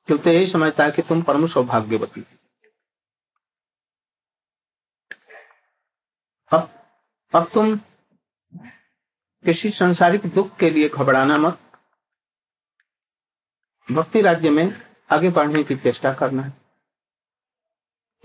क्योंकि 0.08 0.30
यही 0.30 0.46
समझता 0.46 0.88
कि 0.90 1.02
तुम 1.02 1.22
परम 1.22 1.46
सौभाग्यवती 1.48 2.24
अब 6.52 6.68
अब 7.32 7.48
तुम 7.54 7.78
किसी 9.46 9.70
संसारिक 9.70 10.26
दुख 10.26 10.56
के 10.56 10.70
लिए 10.70 10.88
घबराना 10.88 11.38
मत। 11.38 11.58
भक्ति 13.92 14.20
राज्य 14.20 14.50
में 14.50 14.82
आगे 15.10 15.30
बढ़ने 15.30 15.64
की 15.64 15.76
चेष्टा 15.76 16.14
करना 16.14 16.42
है। 16.42 16.52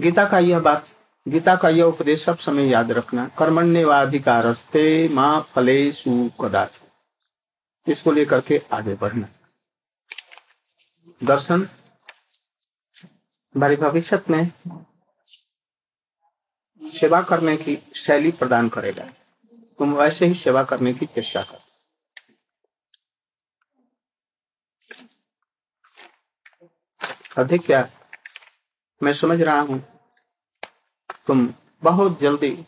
गीता 0.01 0.25
का 0.25 0.39
यह 0.39 0.59
बात, 0.59 0.87
गीता 1.27 1.55
का 1.55 1.69
यह 1.69 1.83
उपदेश 1.83 2.23
सब 2.23 2.37
समय 2.37 2.69
याद 2.69 2.91
रखना। 2.91 3.27
कर्मण्य 3.27 3.37
कर्मण्यवाधिकारस्ते 3.37 5.09
माँ 5.09 5.41
फले 5.41 5.91
सु 5.91 6.29
कदाच 6.41 6.79
इसको 7.87 8.11
लेकर 8.11 8.41
के 8.41 8.61
आगे 8.71 8.95
बढ़ना। 8.95 9.27
दर्शन। 11.23 11.69
हमारे 13.55 13.75
भविष्य 13.75 14.21
में 14.29 14.51
सेवा 16.99 17.21
करने 17.21 17.57
की 17.57 17.77
शैली 17.95 18.31
प्रदान 18.31 18.69
करेगा। 18.69 19.09
तुम 19.79 19.93
वैसे 19.93 20.25
ही 20.25 20.33
सेवा 20.33 20.63
करने 20.63 20.93
की 20.93 21.05
चेष्टा 21.05 21.43
कर। 21.43 21.59
अधिक 27.37 27.65
क्या? 27.65 27.89
मैं 29.03 29.13
समझ 29.13 29.41
रहा 29.41 29.59
हूँ। 29.61 29.79
तुम 31.27 31.53
बहुत 31.83 32.19
जल्दी 32.19 32.65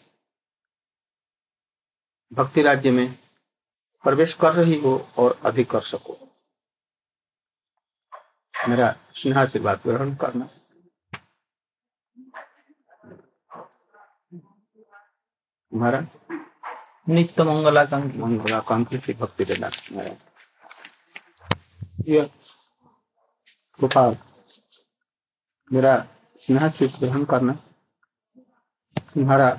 भक्ति 2.31 2.61
राज्य 2.61 2.91
में 2.91 3.13
प्रवेश 4.03 4.33
कर 4.33 4.53
रही 4.53 4.79
हो 4.79 5.07
और 5.17 5.39
अधिक 5.45 5.69
कर 5.71 5.81
सको। 5.81 6.17
मेरा 8.69 8.91
स्नेहाशीर्वाद 9.15 9.81
ग्रहण 9.85 10.15
करना। 10.15 10.49
हमारा 15.71 16.01
नित्य 17.07 17.43
मंगलाकांक्षी। 17.43 18.17
मंगलाकांक्षी 18.19 18.97
की 18.97 19.13
भक्ति 19.13 19.45
मेरा 19.49 20.15
यह 22.07 22.29
गोपाल, 23.79 24.15
मेरा 25.71 25.95
स्नेहाशीर्ष 26.41 26.99
ग्रहण 26.99 27.23
करना। 27.25 27.53
तुम्हारा 29.13 29.49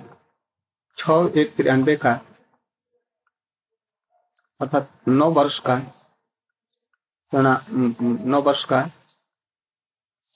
छ 0.98 1.10
एक 1.36 1.54
तिरानवे 1.56 1.96
का, 1.96 2.12
अर्थात 4.60 4.90
नौ 5.08 5.30
वर्ष 5.32 5.58
का 5.66 5.76
नौ 7.32 8.40
वर्ष 8.42 8.64
का 8.64 8.80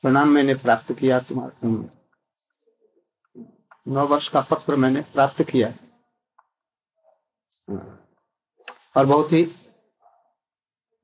प्रणाम 0.04 0.28
मैंने 0.28 0.54
प्राप्त 0.56 0.92
किया 0.92 1.18
तुम्हारा 1.20 1.68
नौ 3.86 4.06
वर्ष 4.06 4.28
का 4.28 4.40
पत्र 4.50 4.76
मैंने 4.76 5.00
प्राप्त 5.12 5.42
किया। 5.42 5.72
और 7.68 9.06
बहुत 9.06 9.32
ही, 9.32 9.42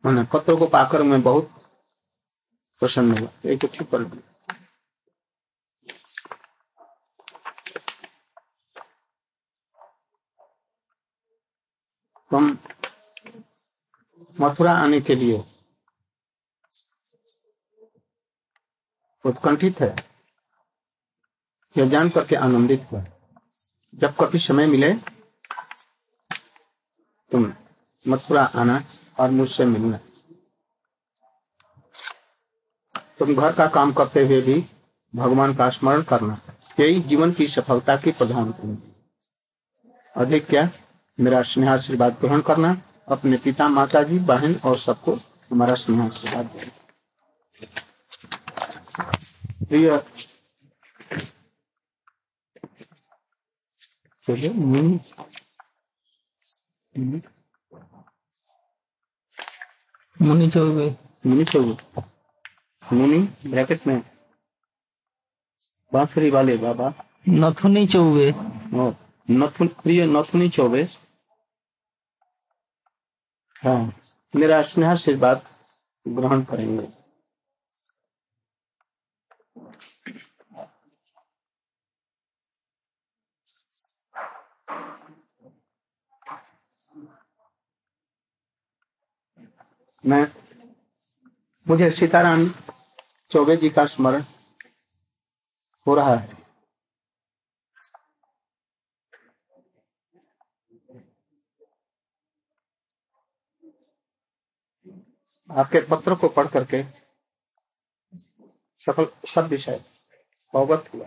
मैंने 0.05 0.23
पत्र 0.33 0.57
को 0.57 0.67
पाकर 0.67 1.03
मैं 1.03 1.23
बहुत 1.23 1.51
प्रसन्न 2.81 3.19
हुआ। 3.19 3.51
एक 3.51 3.65
ठीक 3.67 3.95
तुम 12.31 12.57
मथुरा 14.41 14.73
आने 14.75 15.01
के 15.01 15.15
लिए 15.15 15.43
उत्कंठित 19.21 19.81
है, 19.81 19.95
यह 21.75 21.89
जान 21.91 22.09
करके 22.11 22.37
आनंदित 22.37 22.87
हुआ। 22.93 23.05
जब 23.95 24.15
कभी 24.21 24.39
समय 24.39 24.67
मिले 24.67 24.93
तुम 27.35 27.53
मथुरा 28.05 28.43
आना 28.55 28.83
और 29.21 29.31
मुझसे 29.31 29.65
मिलना। 29.65 29.99
तुम 33.19 33.35
घर 33.35 33.53
का 33.53 33.67
काम 33.67 33.93
करते 33.93 34.25
हुए 34.27 34.41
भी 34.41 34.55
भगवान 35.15 35.55
का 35.55 35.69
स्मरण 35.71 36.03
करना, 36.03 36.37
यही 36.81 37.01
जीवन 37.01 37.33
की 37.33 37.47
सफलता 37.47 37.97
की 37.97 38.13
प्रधान 38.13 38.53
अधिक 40.17 40.47
क्या, 40.47 40.69
मेरा 41.19 41.43
स्नेहाशीर्वाद 41.43 42.17
ग्रहण 42.21 42.41
करना, 42.41 42.77
अपने 43.09 43.37
पिता 43.37 43.69
माता 43.69 44.03
जी 44.03 44.19
बहन 44.31 44.55
और 44.65 44.79
सबको 44.79 45.13
हमारा 45.51 45.75
स्नेहाशीर्वाद 45.75 46.47
देना। 46.47 46.71
प्रिय 49.65 49.89
मुनि 56.97 57.21
चौबे 60.51 60.89
मुनि 61.27 61.45
चौबे 61.45 62.03
मुनि 62.83 63.19
ब्रैकेट 63.51 63.87
में। 63.87 64.01
बांसुरी 65.93 66.31
वाले 66.31 66.57
बाबा। 66.57 66.93
नथुनी 67.29 67.87
चौबे 67.89 68.31
नथुन 69.29 69.69
प्रिय 69.83 70.05
नथुनी 70.07 70.49
चौबे 70.57 70.87
हाँ 73.63 73.93
मेरा 74.37 74.61
स्नेहाशीर्वाद 74.71 75.43
ग्रहण 76.17 76.43
करेंगे। 76.51 76.87
मैं, 90.05 90.27
मुझे 91.67 91.91
सीताराम 91.91 92.49
चौबे 93.31 93.57
जी 93.57 93.69
का 93.71 93.85
स्मरण 93.87 94.23
हो 95.87 95.95
रहा 95.95 96.15
है। 96.15 96.37
आपके 105.51 105.81
पत्र 105.81 106.15
को 106.15 106.29
पढ़ 106.29 106.47
करके 106.49 106.83
सफल, 108.81 109.07
सब 109.35 109.47
विषय 109.49 109.81
अवगत 110.55 110.91
हुआ 110.95 111.07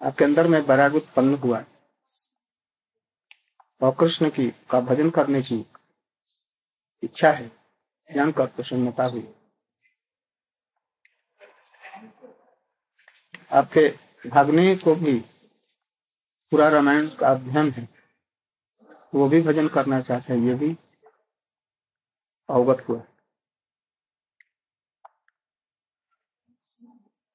आपके 0.00 0.24
अंदर 0.24 0.46
में 0.48 0.60
वैराग 0.60 0.94
उत्पन्न 0.94 1.34
हुआ 1.34 1.64
और 3.80 3.94
कृष्ण 4.00 4.30
की 4.30 4.48
का 4.70 4.80
भजन 4.80 5.10
करने 5.10 5.42
की 5.42 5.64
इच्छा 7.02 7.30
है 7.32 7.46
जानकर 8.10 8.46
प्रसन्नता 8.46 9.04
हुई। 9.04 9.26
आपके 13.52 13.88
भागने 14.24 14.74
को 14.76 14.94
भी 14.94 15.18
पूरा 16.52 16.68
रामायण 16.68 17.08
का 17.10 17.28
अध्ययन 17.28 17.70
है, 17.72 17.88
वो 19.12 19.28
भी 19.28 19.40
भजन 19.42 19.68
करना 19.68 20.00
चाहते 20.00 20.32
हैं, 20.32 20.40
ये 20.40 20.54
भी 20.54 20.76
अवगत 22.48 22.88
हुआ। 22.88 23.02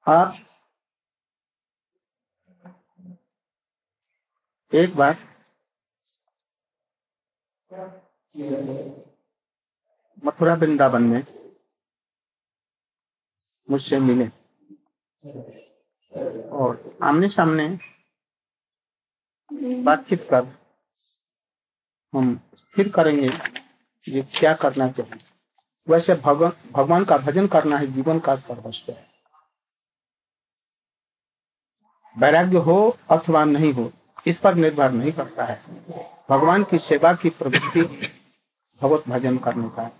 आप 0.06 0.36
एक 4.72 4.94
बार 4.96 5.16
मथुरा 10.26 10.54
वृंदावन 10.54 11.02
में 11.02 11.22
मुझसे 13.70 13.98
मिले। 13.98 14.28
और 16.50 16.98
आमने 17.02 17.28
सामने 17.28 17.68
बातचीत 19.84 20.26
कर 20.30 20.46
हम 22.14 22.40
स्थिर 22.58 22.88
करेंगे 22.88 23.30
ये 24.04 24.22
क्या 24.34 24.54
करना 24.54 24.88
चाहिए 24.90 25.18
वैसे 25.88 26.14
भगवान 26.14 26.52
भगवान 26.72 27.04
का 27.04 27.16
भजन 27.18 27.46
करना 27.46 27.76
है, 27.78 27.86
जीवन 27.86 28.18
का 28.18 28.34
सर्वस्व 28.36 28.92
है। 28.92 29.04
वैराग्य 32.16 32.58
हो 32.58 32.96
अथवा 33.10 33.44
नहीं 33.44 33.72
हो, 33.72 33.90
इस 34.26 34.38
पर 34.38 34.54
निर्भर 34.54 34.90
नहीं 34.92 35.12
करता 35.12 35.44
है। 35.44 35.60
भगवान 36.30 36.64
की 36.64 36.78
सेवा 36.78 37.12
की 37.14 37.30
प्रवृत्ति 37.30 37.82
भगवत 38.80 39.08
भजन 39.08 39.38
करने 39.38 39.68
का 39.68 39.90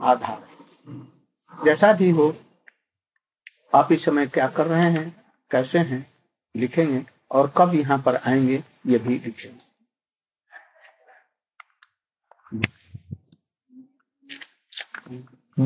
आधार। 0.00 0.42
है 0.42 1.64
जैसा 1.64 1.92
भी 1.92 2.10
हो 2.10 2.36
आप 3.74 3.92
इस 3.92 4.04
समय 4.04 4.26
क्या 4.26 4.48
कर 4.48 4.66
रहे 4.66 4.90
हैं 4.90 5.34
कैसे 5.50 5.78
हैं 5.78 6.12
लिखेंगे 6.56 7.04
और 7.32 7.52
कब 7.56 7.74
यहाँ 7.74 7.98
पर 7.98 8.16
आएँगे 8.16 8.64
ये 8.86 8.98
भी 8.98 9.18
लिखेंगे। 9.18 9.72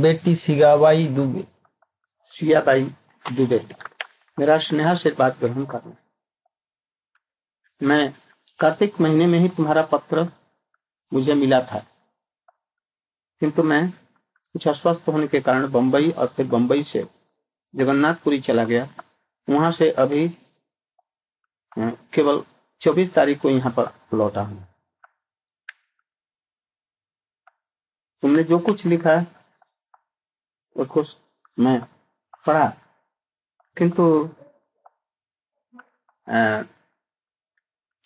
बेटी 0.02 0.34
सिगाबाई 0.34 1.06
दुबे। 1.06 1.44
सियाबाई 2.24 2.84
दुबे। 3.32 3.74
मेरा 4.38 4.58
स्नेह 4.58 4.94
से 4.94 5.10
बात 5.18 5.38
ग्रहण 5.38 5.64
करना 5.64 5.96
मैं 7.82 8.14
कार्तिक 8.60 9.00
महीने 9.00 9.26
में 9.26 9.38
ही 9.38 9.48
तुम्हारा 9.48 9.82
पत्र 9.82 10.28
मुझे 11.12 11.34
मिला 11.34 11.60
था। 11.60 11.78
किंतु 13.40 13.62
मैं 13.62 13.92
कुछ 14.56 14.66
अस्वस्थ 14.68 15.08
होने 15.08 15.26
के 15.28 15.40
कारण 15.40 15.70
बंबई 15.70 16.10
और 16.10 16.26
फिर 16.26 16.46
बंबई 16.48 16.82
से 16.82 17.02
जगन्नाथपुरी 17.74 18.38
चला 18.40 18.62
गया। 18.64 18.86
वहाँ 19.48 19.70
से 19.72 19.90
अभी 20.02 20.28
केवल 21.78 22.40
24 22.82 23.12
तारीख 23.14 23.40
को 23.40 23.50
यहाँ 23.50 23.72
पर 23.78 23.90
लौटा 24.18 24.42
हूँ। 24.42 24.66
तुमने 28.22 28.44
जो 28.44 28.58
कुछ 28.58 28.84
लिखा 28.86 29.16
है 29.16 29.26
उसको 30.76 31.02
मैं 31.58 31.78
पढ़ा। 32.46 32.68
किंतु 33.76 34.06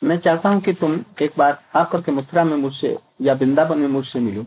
मैं 0.03 0.19
चाहता 0.19 0.49
हूँ 0.49 0.61
कि 0.61 0.73
तुम 0.73 0.99
एक 1.23 1.39
बार 1.39 1.63
आकर 1.77 2.03
के 2.03 2.13
मथुरा 2.13 2.45
में 2.45 2.57
मुझसे 2.57 2.97
या 3.23 3.35
वृंदावन 3.35 3.79
में 3.79 3.89
मुझसे 3.89 4.21
मिलो। 4.21 4.45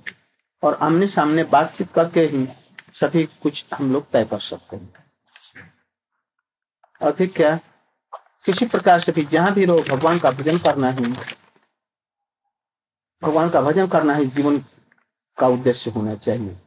और 0.63 0.73
आमने 0.73 1.07
सामने 1.07 1.43
बातचीत 1.43 1.91
करके 1.93 2.21
ही 2.21 2.47
सभी 2.93 3.23
कुछ 3.25 3.65
हम 3.73 3.93
लोग 3.93 4.09
तय 4.09 4.25
कर 4.25 4.39
सकते 4.39 4.75
हैं। 4.75 4.93
अधिक 7.01 7.33
क्या? 7.35 7.59
किसी 8.45 8.65
प्रकार 8.65 8.99
से 8.99 9.11
भी 9.11 9.25
जहाँ 9.25 9.53
भी 9.53 9.65
रहो, 9.65 9.79
भगवान 9.79 10.19
का 10.19 10.31
भजन 10.31 10.57
करना 10.57 10.89
ही, 10.91 11.05
भगवान 13.21 13.49
का 13.49 13.61
भजन 13.61 13.87
करना 13.87 14.15
ही 14.15 14.25
जीवन 14.25 14.59
का 15.37 15.47
उद्देश्य 15.47 15.91
होना 15.91 16.15
चाहिए। 16.15 16.57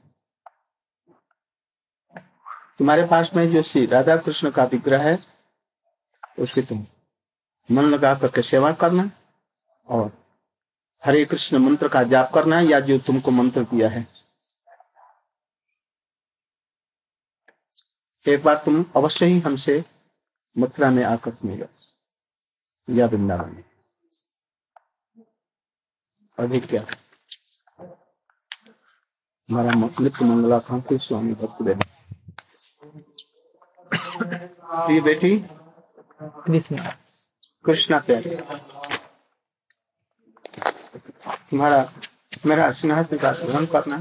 तुम्हारे 2.78 3.06
पास 3.06 3.30
में 3.34 3.52
जो 3.52 3.62
श्री 3.62 3.86
राधा 3.86 4.16
कृष्ण 4.16 4.50
का 4.50 4.64
विग्रह 4.64 5.02
है, 5.02 5.18
उसकी 6.38 6.62
तुम 6.62 6.86
मन 7.70 7.82
लगा 7.82 8.14
करके 8.14 8.42
सेवा 8.42 8.72
करना 8.72 9.10
और 9.88 10.25
हरे 11.04 11.24
कृष्ण 11.24 11.58
मंत्र 11.58 11.88
का 11.88 12.02
जाप 12.02 12.30
करना 12.34 12.58
है 12.58 12.66
या 12.66 12.80
जो 12.80 12.98
तुमको 12.98 13.30
मंत्र 13.30 13.62
दिया 13.62 13.88
है। 13.88 14.06
एक 18.28 18.42
बार 18.42 18.56
तुम 18.56 18.84
अवश्य 18.96 19.26
ही 19.26 19.40
हमसे 19.40 19.84
मथुरा 20.58 20.90
में 20.90 21.04
आकर 21.04 21.32
मिलो। 21.44 21.66
या 22.94 23.06
वृंदावन 23.06 23.50
में। 23.50 23.64
अभी 26.38 26.60
क्या? 26.60 26.86
हमारा 29.50 29.70
नित्य 29.70 30.24
मंगला 30.24 30.58
कांति 30.58 30.98
स्वामी 30.98 31.34
भक्त 31.34 31.62
देव 31.62 31.80
बेटी 35.04 35.44
कृष्ण 36.22 36.90
कृष्णा 37.64 37.98
प्यारे। 37.98 38.42
तुम्हारा, 41.50 41.80
मेरा 42.46 42.70
स्नेह 42.72 43.02
का 43.02 43.32
ग्रहण 43.32 43.66
करना। 43.66 44.00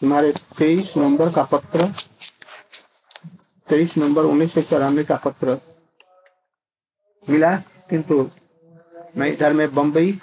तुम्हारे 0.00 0.32
तेईस 0.58 0.92
नवंबर 0.96 1.32
का 1.32 1.42
पत्र, 1.52 1.86
तेईस 3.68 3.96
नवंबर 3.98 4.22
उन्नीस 4.24 4.54
सौ 4.54 4.60
चौरानवे 4.62 5.04
का 5.04 5.16
पत्र। 5.24 5.58
मिला, 7.26 7.56
किंतु 7.90 8.30
मैं 9.16 9.28
इधर 9.32 9.52
में 9.52 9.74
बम्बई 9.74 10.18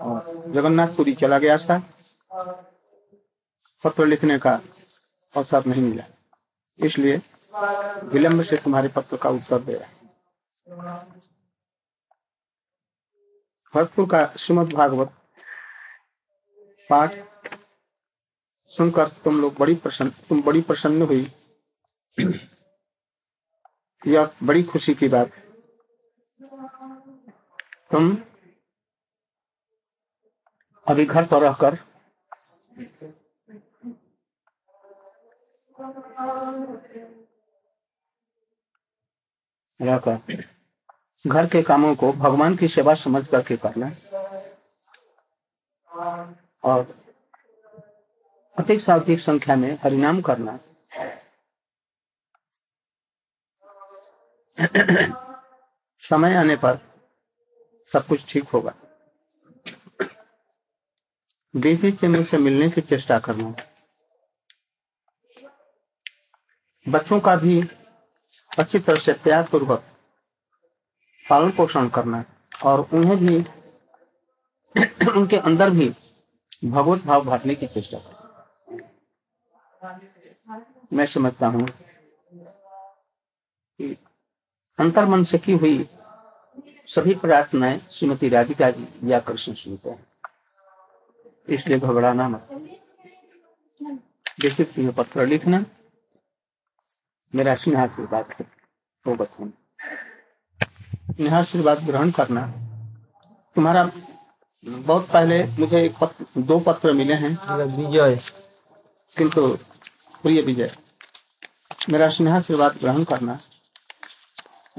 और 0.00 0.50
जगन्नाथपुरी 0.54 1.14
चला 1.14 1.38
गया 1.38 1.56
था। 1.58 1.78
पत्र 3.84 4.06
लिखने 4.06 4.38
का 4.38 4.60
अवसर 5.34 5.66
नहीं 5.66 5.82
मिला, 5.82 6.04
इसलिए 6.78 7.20
विलंब 8.12 8.42
से 8.42 8.56
तुम्हारे 8.56 8.88
पत्र 8.88 9.16
का 9.16 9.30
उत्तर 9.30 9.60
दे 9.60 9.78
भरतपुर 13.74 14.08
का 14.10 14.24
श्रीमद 14.38 14.72
भागवत 14.72 15.12
पाठ 16.90 17.14
सुनकर 18.70 19.08
तुम 19.24 19.40
लोग 19.40 19.54
बड़ी 19.58 19.74
प्रसन्न, 19.74 20.10
तुम 20.28 20.42
बड़ी 20.42 20.60
प्रसन्न 20.60 21.02
हुई। 21.02 21.30
यह 24.02 24.30
बड़ी 24.42 24.62
खुशी 24.62 24.94
की 24.94 25.08
बात 25.08 25.36
तुम 27.90 28.16
अभी 30.86 31.04
घर 31.06 31.26
पर 31.26 31.42
रहकर 31.42 31.78
रहकर 39.80 40.42
घर 41.26 41.46
के 41.46 41.62
कामों 41.62 41.94
को 41.94 42.12
भगवान 42.12 42.56
की 42.56 42.68
सेवा 42.68 42.94
समझ 42.94 43.26
करके 43.26 43.56
करना। 43.56 43.90
और 46.64 46.86
अधिक 48.58 48.80
से 48.80 48.92
अधिक 48.92 49.20
संख्या 49.20 49.56
में 49.56 49.78
हरिनाम 49.82 50.20
करना। 50.20 50.58
समय 56.02 56.34
आने 56.34 56.56
पर 56.56 56.78
सब 57.92 58.06
कुछ 58.06 58.32
ठीक 58.32 58.48
होगा। 58.48 58.74
बीती 61.56 61.92
चंद्र 61.92 62.24
से 62.24 62.38
मिलने 62.38 62.68
की 62.70 62.80
चेष्टा 62.80 63.18
करना। 63.18 63.54
बच्चों 66.86 67.20
का 67.20 67.36
भी 67.36 67.62
अच्छी 68.58 68.78
तरह 68.78 69.00
से 69.00 69.12
प्यार 69.24 69.42
पूर्वक 69.42 69.82
पालन 71.26 71.50
पोषण 71.50 71.88
करना 71.88 72.24
और 72.64 72.80
उन्हें 72.92 73.16
भी 73.18 73.36
उनके 75.10 75.36
अंदर 75.38 75.70
भी 75.70 75.88
भगवत 76.64 77.04
भाव 77.06 77.24
भरने 77.24 77.54
की 77.54 77.66
चेष्टा 77.66 77.98
करना। 77.98 78.20
मैं 80.92 81.06
समझता 81.06 81.46
हूँ 81.46 81.66
अंतर 84.78 85.04
मन 85.04 85.24
से 85.24 85.38
की 85.38 85.52
हुई 85.52 85.86
सभी 86.88 87.14
प्रार्थनाएँ 87.14 87.78
श्रीमती 87.90 88.28
राधिका 88.28 88.70
जी 88.70 88.86
या 89.04 89.20
कृष्ण 89.20 89.52
सुनते 89.54 89.90
हैं। 89.90 90.06
इसलिए 91.48 91.78
घबराना 91.78 92.28
मत। 92.28 92.48
जैसे 94.40 94.64
पत्र 94.90 95.26
लिखना 95.26 95.64
मेरा 97.34 97.54
स्नेह 97.54 97.82
आशीर्वाद 97.82 98.34
है 98.40 98.46
वो 99.06 99.14
बचपन 99.14 99.52
स्नेह 101.10 101.36
आशीर्वाद 101.36 101.84
ग्रहण 101.84 102.10
करना। 102.10 102.46
तुम्हारा 103.56 103.90
बहुत 104.64 105.08
पहले 105.10 105.44
मुझे 105.44 105.84
एक 105.84 105.96
पत्र, 106.00 106.24
दो 106.38 106.58
पत्र 106.60 106.92
मिले 106.92 107.14
हैं। 107.14 107.32
विजय। 107.76 108.18
किंतु 109.16 109.46
प्रिय 110.22 110.40
विजय 110.42 110.70
मेरा 111.90 112.08
स्नेह 112.08 112.34
आशीर्वाद 112.34 112.76
ग्रहण 112.76 113.04
करना। 113.04 113.38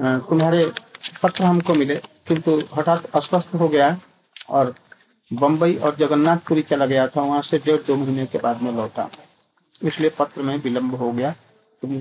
तुम्हारे 0.00 0.72
पत्र 1.22 1.44
हमको 1.44 1.74
मिले 1.74 1.96
किंतु 2.28 2.62
हठात 2.74 3.04
अस्वस्थ 3.14 3.54
हो 3.54 3.68
गया 3.68 3.96
और 4.50 4.74
बम्बई 5.32 5.76
और 5.76 5.96
जगन्नाथपुरी 5.96 6.62
चला 6.62 6.86
गया 6.86 7.06
था 7.08 7.22
वहाँ 7.22 7.42
से 7.42 7.58
डेढ़ 7.58 7.80
दो 7.82 7.96
महीने 7.96 8.26
के 8.26 8.38
बाद 8.38 8.62
में 8.62 8.72
लौटा। 8.72 9.08
इसलिए 9.84 10.10
पत्र 10.10 10.42
में 10.42 10.56
विलंब 10.56 10.94
हो 10.94 11.12
गया। 11.12 11.34
तुम 11.82 11.98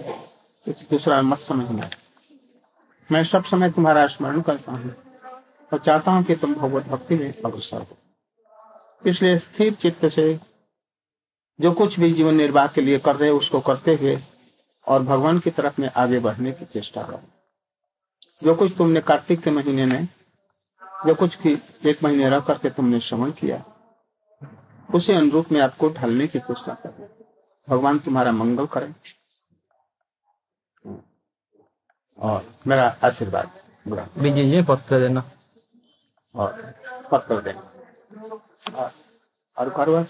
कुछ 0.66 0.90
दूसरा 0.90 1.22
मत 1.22 1.38
समझना। 1.38 1.90
मैं 3.12 3.24
सब 3.24 3.44
समय 3.44 3.72
तुम्हारा 3.72 4.08
स्मरण 4.08 4.42
करता 4.42 4.72
हूँ 4.72 4.96
और 5.74 5.80
चाहता 5.80 6.12
हूँ 6.12 6.24
कि 6.24 6.36
तुम 6.36 6.54
भगवत 6.56 6.88
भक्ति 6.88 7.16
में 7.16 7.34
अग्रसर 7.46 7.78
हो। 7.78 7.98
इसलिए 9.10 9.38
स्थिर 9.38 9.74
चित्त 9.74 10.06
से 10.06 10.40
जो 11.62 11.72
कुछ 11.72 12.00
भी 12.00 12.14
जीवन 12.14 12.36
निर्वाह 12.36 12.68
के 12.68 12.82
लिए 12.82 13.00
कर 13.00 13.16
रहे 13.16 13.30
उसको 13.30 13.60
करते 13.60 13.96
हुए 13.96 14.20
और 14.88 15.04
भगवान 15.04 15.40
की 15.40 15.52
तरफ़ 15.52 15.82
में 15.82 15.90
आगे 15.96 16.20
बढ़ने 16.20 16.52
की 16.52 16.66
चेष्टा 16.66 17.04
करो। 17.04 17.22
जो 18.44 18.56
कुछ 18.56 18.78
तुमने 18.78 19.02
कार्तिक 19.02 19.40
के 19.40 19.52
महीने 19.52 19.86
में, 19.86 20.08
जो 21.08 21.16
कुछ 21.16 21.36
की 21.36 21.58
एक 21.90 22.04
महीने 22.04 22.30
रह 22.30 22.40
करके 22.40 22.70
तुमने 22.70 23.00
श्रवण 23.00 23.32
किया, 23.32 23.64
उसे 24.94 25.16
अनुरूप 25.16 25.52
में 25.52 25.62
आपको 25.62 25.90
ढलने 25.90 26.28
की 26.28 26.40
चेष्टा 26.40 26.74
करें। 26.74 27.08
भगवान 27.70 28.00
तुम्हारा 28.00 28.32
मंगल 28.32 28.66
करें। 28.66 28.94
और 32.19 32.45
मेरा 32.67 32.95
आशीर्वाद 33.05 33.51
विजय 34.19 34.51
जी 34.51 34.63
पत्र 34.63 34.99
देना 35.01 35.23
और 36.35 36.73
पत्र 37.11 37.41
देना 37.41 37.61
और 38.77 38.91
और 39.57 39.71
करवा 39.77 40.03